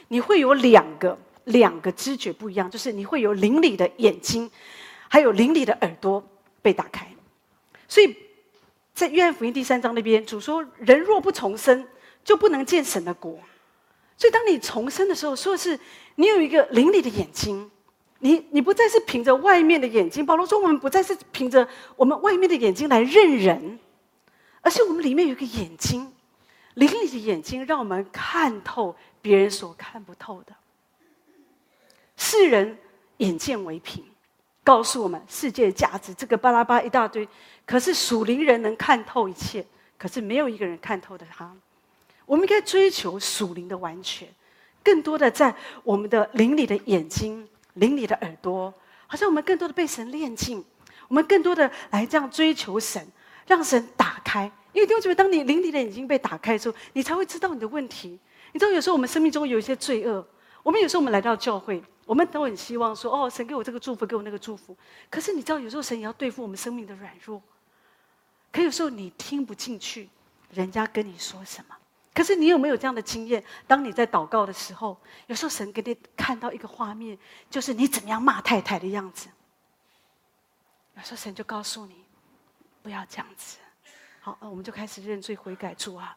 [0.09, 4.49] 你会有两个两个知觉不一样，就是你会有灵里的眼睛，
[5.09, 6.25] 还有灵里的耳朵
[6.63, 7.07] 被打开。
[7.89, 8.17] 所以
[8.95, 11.85] 在约翰福音第三章那边，主说：“人若不重生，
[12.23, 13.37] 就不能见神的国。”
[14.21, 15.81] 所以，当你重生的时候，说的是
[16.17, 17.71] 你有一个灵里的眼睛，
[18.19, 20.27] 你你不再是凭着外面的眼睛。
[20.27, 21.67] 保罗说，我们不再是凭着
[21.97, 23.79] 我们外面的眼睛来认人，
[24.61, 26.13] 而是我们里面有一个眼睛，
[26.75, 30.55] 灵里的眼睛，让我们看透别人所看不透的。
[32.19, 32.77] 世人
[33.17, 34.05] 眼见为凭，
[34.63, 37.27] 告诉我们世界的价值，这个巴拉巴一大堆。
[37.65, 39.65] 可是属灵人能看透一切，
[39.97, 41.57] 可是没有一个人看透的他。
[42.31, 44.29] 我们应该追求属灵的完全，
[44.85, 45.53] 更多的在
[45.83, 48.73] 我们的灵里的眼睛、灵里的耳朵，
[49.09, 50.65] 好像我们更多的被神炼净，
[51.09, 53.05] 我们更多的来这样追求神，
[53.49, 54.45] 让神打开。
[54.73, 58.17] 因为弟兄姐妹，当你灵里的眼睛被打开的时候，你才会知道你的问题。
[58.53, 60.25] 你知道，有时候我们生命中有一些罪恶，
[60.63, 64.77] 我们有时候我们来到教会，我们都很希望说：“哦，神给我这个祝福，给我那个祝福。”
[65.11, 67.43] 可是你知道，有时候神也要对付我们生命的软弱。
[68.53, 70.09] 可有时候你听不进去，
[70.53, 71.75] 人家跟你说什么。
[72.13, 73.43] 可是你有没有这样的经验？
[73.67, 79.29] 当你在祷告的时候，有时候神给你看到一个画面，就是你怎么样骂太太的样子。
[80.97, 82.05] 有时候神就告诉你，
[82.83, 83.59] 不要这样子。
[84.21, 86.15] 好，我们就开始认罪悔改，主啊，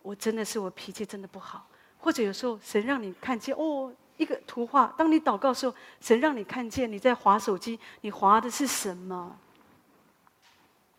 [0.00, 1.66] 我真的是我脾气真的不好。
[1.98, 4.94] 或者有时候神让你看见哦，一个图画。
[4.96, 9.38] 当你祷告的时候，神让你看见你在划手机，你划的是什么？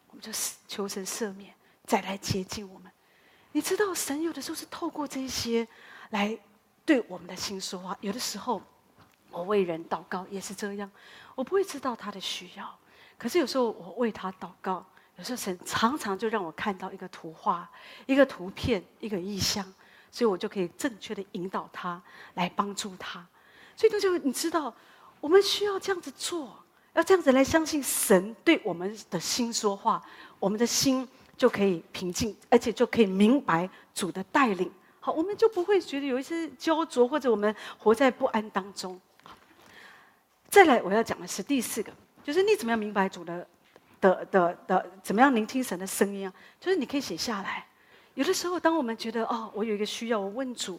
[0.09, 0.31] 我们就
[0.67, 1.53] 求神赦免，
[1.85, 2.91] 再来接近我们。
[3.53, 5.65] 你知道，神有的时候是透过这些
[6.09, 6.37] 来
[6.85, 7.95] 对我们的心说话。
[8.01, 8.61] 有的时候，
[9.29, 10.89] 我为人祷告也是这样，
[11.35, 12.77] 我不会知道他的需要，
[13.17, 14.83] 可是有时候我为他祷告，
[15.17, 17.69] 有时候神常常就让我看到一个图画、
[18.07, 19.63] 一个图片、一个意象，
[20.11, 22.01] 所以我就可以正确的引导他，
[22.33, 23.25] 来帮助他。
[23.75, 24.73] 所以那就你知道，
[25.21, 30.03] 我们需要这样子做，要这样子来相信神对我们的心说话，
[30.39, 31.07] 我们的心
[31.37, 34.71] 就可以平静，而且就可以明白主的带领。
[34.99, 38.99] 好，我们就不会觉得有一些焦灼，或者我们活在不安当中。
[40.49, 41.91] 再来，我要讲的是第四个，
[42.23, 43.47] 就是你怎么样明白主的。
[43.99, 46.33] 的的的，怎么样聆听神的声音啊？
[46.59, 47.65] 就是你可以写下来。
[48.15, 50.77] 有的时候，当我们觉得哦，我有一个需要，我问主。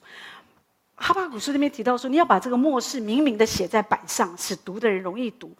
[0.96, 5.50] 哈巴谷书那边提到说，你要把这个末世明明的写在板上，使读的人容易读。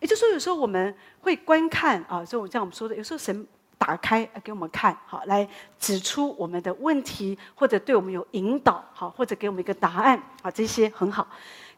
[0.00, 3.46] 也就是说，有时候我们会观看啊，就像我们说的，有时候神
[3.82, 5.48] 打开给我们看，好，来
[5.80, 11.26] 指出我们的问题，或者对我们有引导，好，或者给我们一个答案啊，这些很好。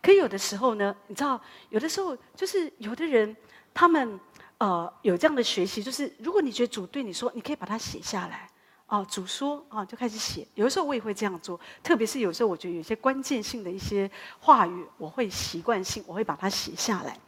[0.02, 1.40] 可有的时候呢，你知道，
[1.70, 3.34] 有的时候就是有的人
[3.72, 4.20] 他们。
[4.58, 8.48] 呃，有这样的学习，就是如果你觉得主对你说，你可以把它写下来。
[8.86, 10.46] 哦、呃，主说啊、就开始写。
[10.54, 17.18] 有的时候我也会这样做，特别是有时候我觉得有些关键性的一些话语，我会习惯性我会把它写下来。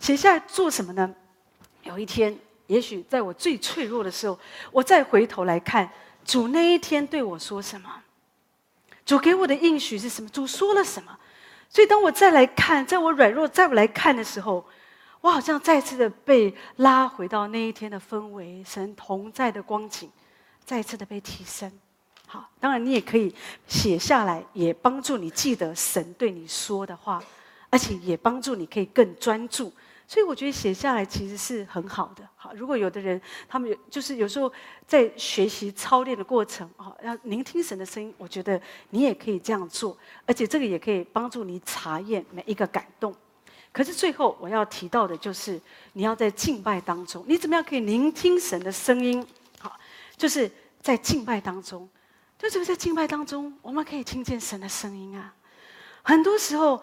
[0.00, 1.14] 写下来做什么呢？
[1.84, 2.36] 有一天，
[2.66, 4.38] 也许在我最脆弱的时候，
[4.70, 5.90] 我再回头来看
[6.24, 8.02] 主那一天对我说什么，
[9.04, 11.18] 主给我的应许是什么，主说了什么。
[11.68, 14.64] 所以当我再来看，在我软弱再来看的时候。
[15.22, 20.10] 我好像再次的被拉回到那一天的氛围，神同在的光景，
[20.64, 21.70] 再次的被提升。
[22.26, 23.32] 好，当然你也可以
[23.68, 27.22] 写下来，也帮助你记得神对你说的话，
[27.70, 29.72] 而且也帮助你可以更专注。
[30.12, 32.28] 所以我觉得写下来其实是很好的。
[32.36, 34.52] 好，如果有的人他们有就是有时候
[34.86, 38.60] 在学习操练的过程啊，要聆听神的声音，我觉得
[38.90, 39.96] 你也可以这样做，
[40.26, 43.14] 而且这个也可以帮助你查验每一个感动。
[43.72, 45.58] 可是最后我要提到的就是，
[45.94, 49.26] 你要在敬拜当中，你怎么样可以聆听神的声音？
[49.60, 49.80] 好，
[50.18, 50.50] 就是
[50.82, 51.88] 在敬拜当中，
[52.38, 55.32] 就是在敬拜当中，我们可以听见神的声音啊。
[56.02, 56.82] 很多时候，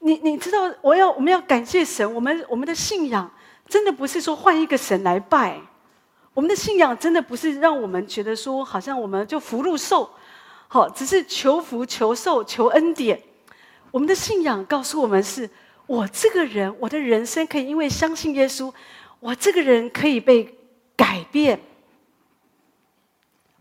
[0.00, 3.30] 你你知道，我要我们要感谢神，我们我们的信仰
[3.68, 5.60] 真的不是说换一个神来拜，
[6.34, 10.08] 我们的信仰真的不是让我们觉得说好像我们就福禄寿，
[10.68, 13.22] 好，只是求福求寿求恩典。
[13.90, 15.48] 我们的信仰告诉我们是。
[15.88, 18.70] 我这个人，我的人生可以因为相信耶稣，
[19.20, 20.54] 我这个人可以被
[20.94, 21.58] 改变。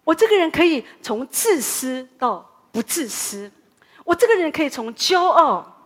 [0.03, 3.49] 我这个人可以从自私到不自私，
[4.03, 5.76] 我这个人可以从骄傲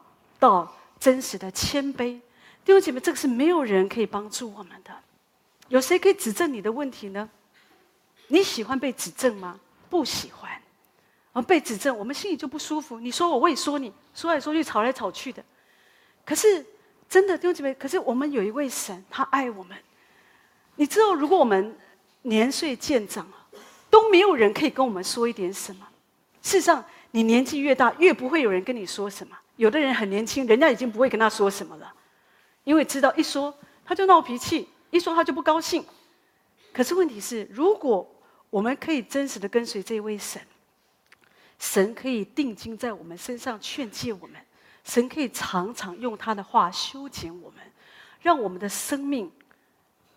[0.41, 2.19] 到真实的谦卑。
[2.65, 4.91] 弟兄姐妹，这个是没有人可以帮助我们的。
[5.67, 7.29] 有谁可以指正你的问题呢？
[8.27, 9.59] 你喜欢被指正吗？
[9.87, 10.49] 不喜欢。
[11.33, 12.99] 而被指正，我们心里就不舒服。
[12.99, 15.43] 你说我，我也说你，说来说去，吵来吵去的。
[16.25, 16.65] 可是，
[17.07, 19.77] 真的弟兄姐妹，可是我们有一位神，他爱我们。
[20.75, 21.77] 你知道，如果我们
[22.23, 23.27] 年岁渐长，
[23.91, 25.87] 都没有人可以跟我们说一点什么。
[26.41, 29.37] 事实上，你年纪越大，越不会有人跟你说什么。
[29.61, 31.93] 有的人很年轻，人家已经不会跟他说什么了，
[32.63, 33.53] 因为知道一说
[33.85, 35.85] 他就闹脾气，一说他就不高兴。
[36.73, 38.11] 可是问题是，如果
[38.49, 40.41] 我们可以真实的跟随这位神，
[41.59, 44.41] 神可以定睛在我们身上劝诫我们。
[44.83, 47.59] 神可以常常用他的话修剪我们，
[48.19, 49.31] 让我们的生命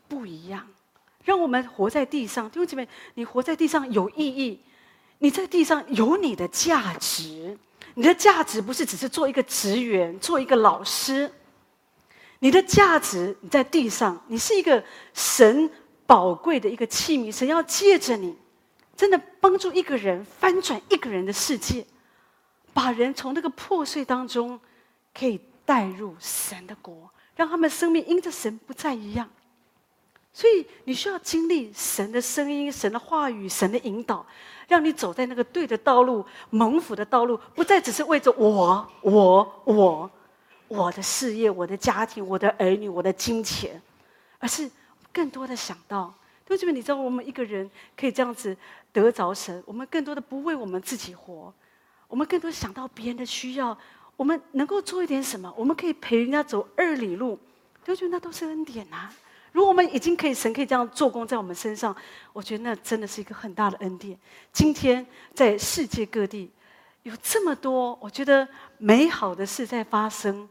[0.09, 0.67] 不一样，
[1.23, 2.49] 让我们活在地上。
[2.49, 4.63] 弟兄姐妹，你活在地上有意义，
[5.19, 7.59] 你在地上有你的价值。
[7.95, 11.31] 你的价值不是只是做一个职员、做一个老师，
[12.41, 14.83] 你的价值你在地上，你是一个
[15.13, 15.71] 神
[16.07, 17.33] 宝贵的一个器皿。
[17.33, 18.37] 神要借着你，
[18.97, 21.87] 真的帮助一个人翻转一个人的世界。
[22.73, 24.59] 把人从那个破碎当中，
[25.17, 29.31] 可以带入神的国，让他们生命因着神不再一样。
[30.33, 34.27] 所以你需要经历神的声音、神的话语、神的引导，
[34.69, 40.11] 让你走在那个对的道路、蒙福的道路，不再只是为着我、我、我、
[40.69, 43.81] 我的事业、我的家庭、我的儿女、我的金钱，
[44.39, 44.71] 而是
[45.13, 46.13] 更多的想到，
[46.47, 48.57] 同学们，你知道我们一个人可以这样子
[48.93, 51.53] 得着神，我们更多的不为我们自己活。
[52.09, 53.77] 我们更多想到别人的需要，
[54.17, 55.53] 我们能够做一点什么？
[55.57, 57.39] 我们可以陪人家走二里路，
[57.83, 59.13] 就觉得那都是恩典啊！
[59.55, 61.95] 如果我们已经可以，神可以这样做工在我们身上，
[62.33, 64.19] 我觉得那真的是一个很大的恩典。
[64.53, 66.51] 今天在世界各地
[67.05, 68.49] 有这么多，我觉得
[68.79, 70.49] 美好的事在发生，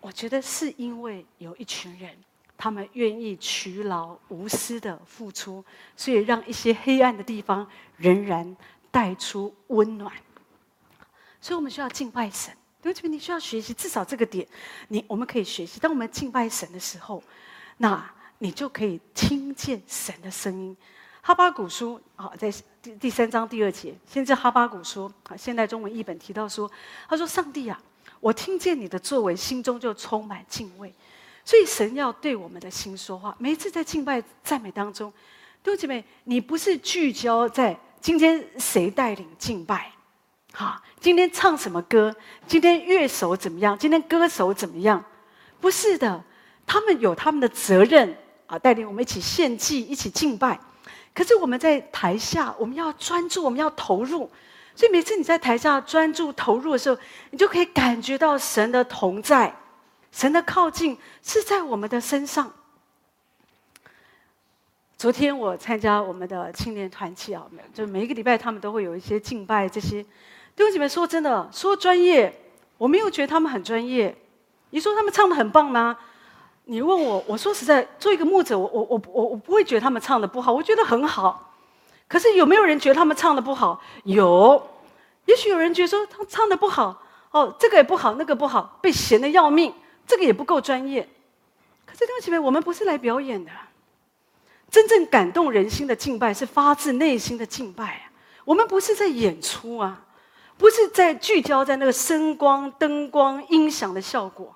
[0.00, 2.16] 我觉得是因为有一群人，
[2.56, 5.64] 他们愿意劬劳无私的付出，
[5.96, 8.56] 所以让一些黑暗的地方仍然
[8.92, 10.12] 带出温暖。
[11.40, 14.46] 所以我们需要敬拜神，对不起你需要学习，至少这个点，
[14.86, 15.80] 你我们可以学习。
[15.80, 17.20] 当我们敬拜神的时候，
[17.78, 20.76] 那你就可以听见神的声音。
[21.20, 22.52] 哈巴谷书啊，在
[22.82, 26.70] 第第三章第二节，先知哈巴谷说啊，现代中文译本提到说，
[27.08, 27.80] 他说：“上帝啊，
[28.20, 30.92] 我听见你的作为，心中就充满敬畏。”
[31.46, 33.34] 所以神要对我们的心说话。
[33.38, 35.10] 每一次在敬拜赞美当中，
[35.62, 39.90] 弟兄姐妹，你不是聚焦在今天谁带领敬拜。
[40.52, 42.14] 好，今天唱什么歌？
[42.46, 43.78] 今天乐手怎么样？
[43.78, 45.02] 今天歌手怎么样？
[45.60, 46.22] 不是的，
[46.66, 50.58] 他们有他们的责任啊，带领我们一起献祭，一起敬拜。
[51.14, 54.30] 可是我们在台下，我们要专注，我们要投入。
[54.74, 56.98] 所以每次你在台下专注投入的时候，
[57.30, 59.54] 你就可以感觉到神的同在，
[60.10, 62.52] 神的靠近是在我们的身上。
[64.96, 70.02] 昨天我参加我们的青年团契啊，就每一个礼拜他们都会有一些敬拜这些。
[70.02, 72.32] 弟兄姐妹，说真的，说专业，
[72.78, 74.16] 我没有觉得他们很专业。
[74.70, 75.96] 你说他们唱的很棒吗？
[76.64, 81.54] 你问我，我说实在，做一个牧者，我我我我我不会觉得他们唱的不好，我觉得很好。
[82.08, 83.80] 可是有没有人觉得他们唱的不好？
[84.04, 84.70] 有，
[85.26, 89.74] 也许有人觉得说他唱的不好，哦，这个也不好，那个不好，被嫌得要命，
[90.06, 91.08] 这个也不够专业。
[91.84, 93.50] 可是弟兄姐妹，我们不是来表演的，
[94.70, 98.10] 真正感动人心的敬拜是发自内心的敬拜，
[98.44, 100.00] 我们不是在演出啊。
[100.56, 104.54] 不是在聚焦在那个声光、灯光、音响的效果，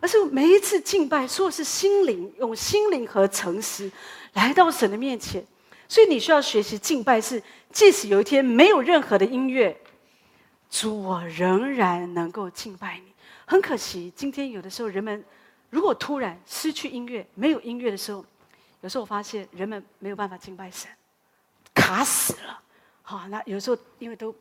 [0.00, 3.90] 而是每一次敬拜，说的是心灵，用心灵和诚实
[4.32, 5.44] 来到神的面前。
[5.88, 9.76] 所以你需要学习敬拜是，即使有一天没有任何的音乐，
[10.70, 13.12] 主我仍然能够敬拜你。
[13.44, 15.24] 很可惜，今天有的时候人们
[15.68, 18.24] 如果突然失去音乐，没有音乐的时候，
[18.80, 20.90] 有时候我发现人们没有办法敬拜神，
[21.74, 22.60] 卡死了。
[23.02, 24.34] 好，那有时候因为都。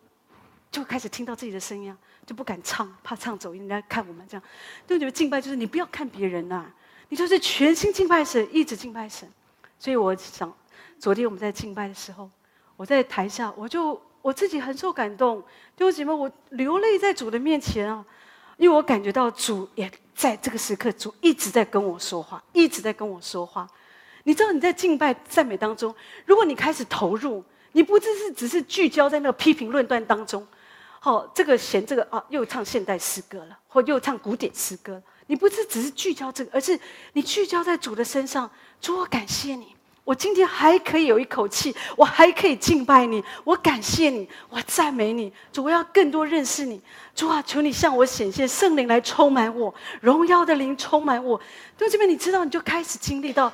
[0.72, 1.98] 就开始听到自己的声音啊，
[2.30, 4.44] 就不敢唱，怕唱走音，人家看我们这样。
[4.86, 6.72] 对，你们敬拜就是你不要看别人呐、
[7.08, 9.28] 你就是全心敬拜神，一直敬拜神。
[9.80, 10.56] 所以我想，
[11.00, 12.30] 昨天我们在敬拜的时候，
[12.76, 15.42] 我在台下，我就我自己很受感动。
[15.76, 18.06] 弟兄姐妹，我流泪在主的面前啊，
[18.58, 23.68] 因为我感觉到主也在这个时刻，主一直在跟我说话，一直在跟我说话。
[24.24, 25.96] 你知道你在敬拜赞美当中，
[26.28, 30.46] 如果你开始投入，你不只是只是聚焦在那个批评论断当中。
[31.00, 35.02] 好、哦，这个嫌这个啊，又唱现代诗歌了，或又唱古典诗歌。
[35.28, 36.78] 你不是只是聚焦这个，而是
[37.14, 38.50] 你聚焦在主的身上。
[38.82, 45.32] 主，我感谢你，我今天还可以有一口气，我还可以敬拜你，我感谢你，我赞美你。
[45.54, 46.82] 主，我要更多认识你。
[47.16, 51.40] 主啊，求你向我显现圣灵来充满我，荣耀的灵充满我。
[51.78, 53.54] 到这边，你知道，你就开始经历到，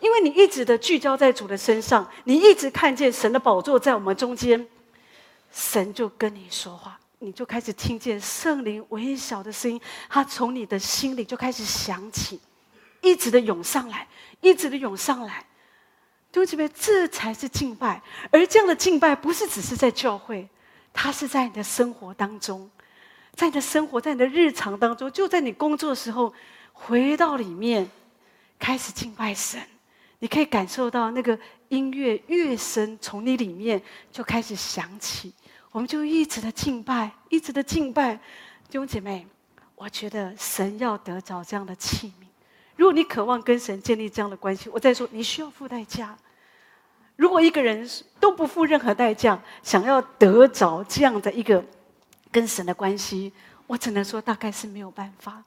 [0.00, 4.66] 因为你一直的聚焦在主的身上，你一直看见神的宝座在我们中间。
[5.52, 12.40] 神就跟你说话，你就开始听见圣灵微小的声音，它从你的心里就开始响起，
[13.00, 14.06] 一直的涌上来，
[14.40, 15.44] 一直的涌上来。
[16.32, 18.02] 弟兄姐妹，这才是敬拜。
[18.30, 20.46] 而这样的敬拜不是只是在教会，
[20.92, 22.70] 它是在你的生活当中，
[23.34, 26.34] 在你的生活，在你的日常当中，就在你工作的时候，
[26.74, 27.90] 回到里面
[28.58, 29.62] 开始敬拜神。
[30.18, 31.38] 你可以感受到那个
[31.68, 35.32] 音乐乐声从你里面就开始响起。
[35.72, 39.26] 我们就一直的敬拜，一直的敬拜，弟兄姐妹，
[39.74, 42.26] 我觉得神要得着这样的器皿。
[42.76, 46.16] 如果你渴望跟神建立这样的关系，我再说，你需要付代价。
[47.16, 47.86] 如果一个人
[48.18, 51.62] 都不付任何代价，想要得着这样的一个
[52.30, 53.32] 跟神的关系，
[53.66, 55.42] 我只能说大概是没有办法。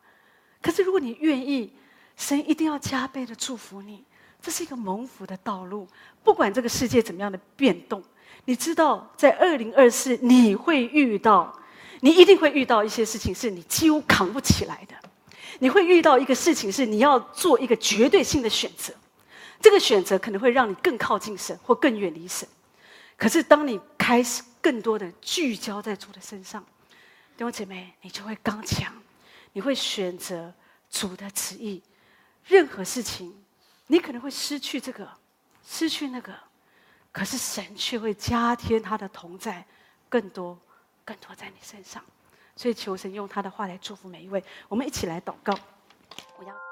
[0.61, 1.71] 可是如果你愿意，
[2.15, 4.03] 神一定要加倍的祝福你。
[4.41, 5.87] 这是一个蒙福的道路，
[6.23, 8.03] 不管这个世界怎么样的变动。
[8.45, 11.59] 你知道，在二零二四，你会遇到，
[11.99, 14.95] 你一定会遇到一些事情，是你几乎扛不起来的。
[15.59, 18.93] 你会遇到一个事情，是你要做一个绝对性的选择。
[19.61, 22.47] 这个选择可能会让你更靠近神，或更远离神。
[23.17, 26.63] 可是，当你开始更多的聚焦在主的身上，
[27.35, 28.93] 弟兄姐妹，你就会刚强，
[29.51, 30.53] 你会选择
[30.89, 31.83] 主的旨意。
[32.45, 33.35] 任何事情，
[33.91, 35.09] 你可能会失去这个，
[35.65, 36.31] 失去那个。
[37.11, 39.65] 可是神却会加添他的同在，
[40.07, 40.55] 更多、
[41.03, 42.03] 更多在你身上。
[42.55, 44.43] 所以求神用他的话来祝福每一位。
[44.67, 45.57] 我们一起来祷告。
[46.37, 46.68] 我要。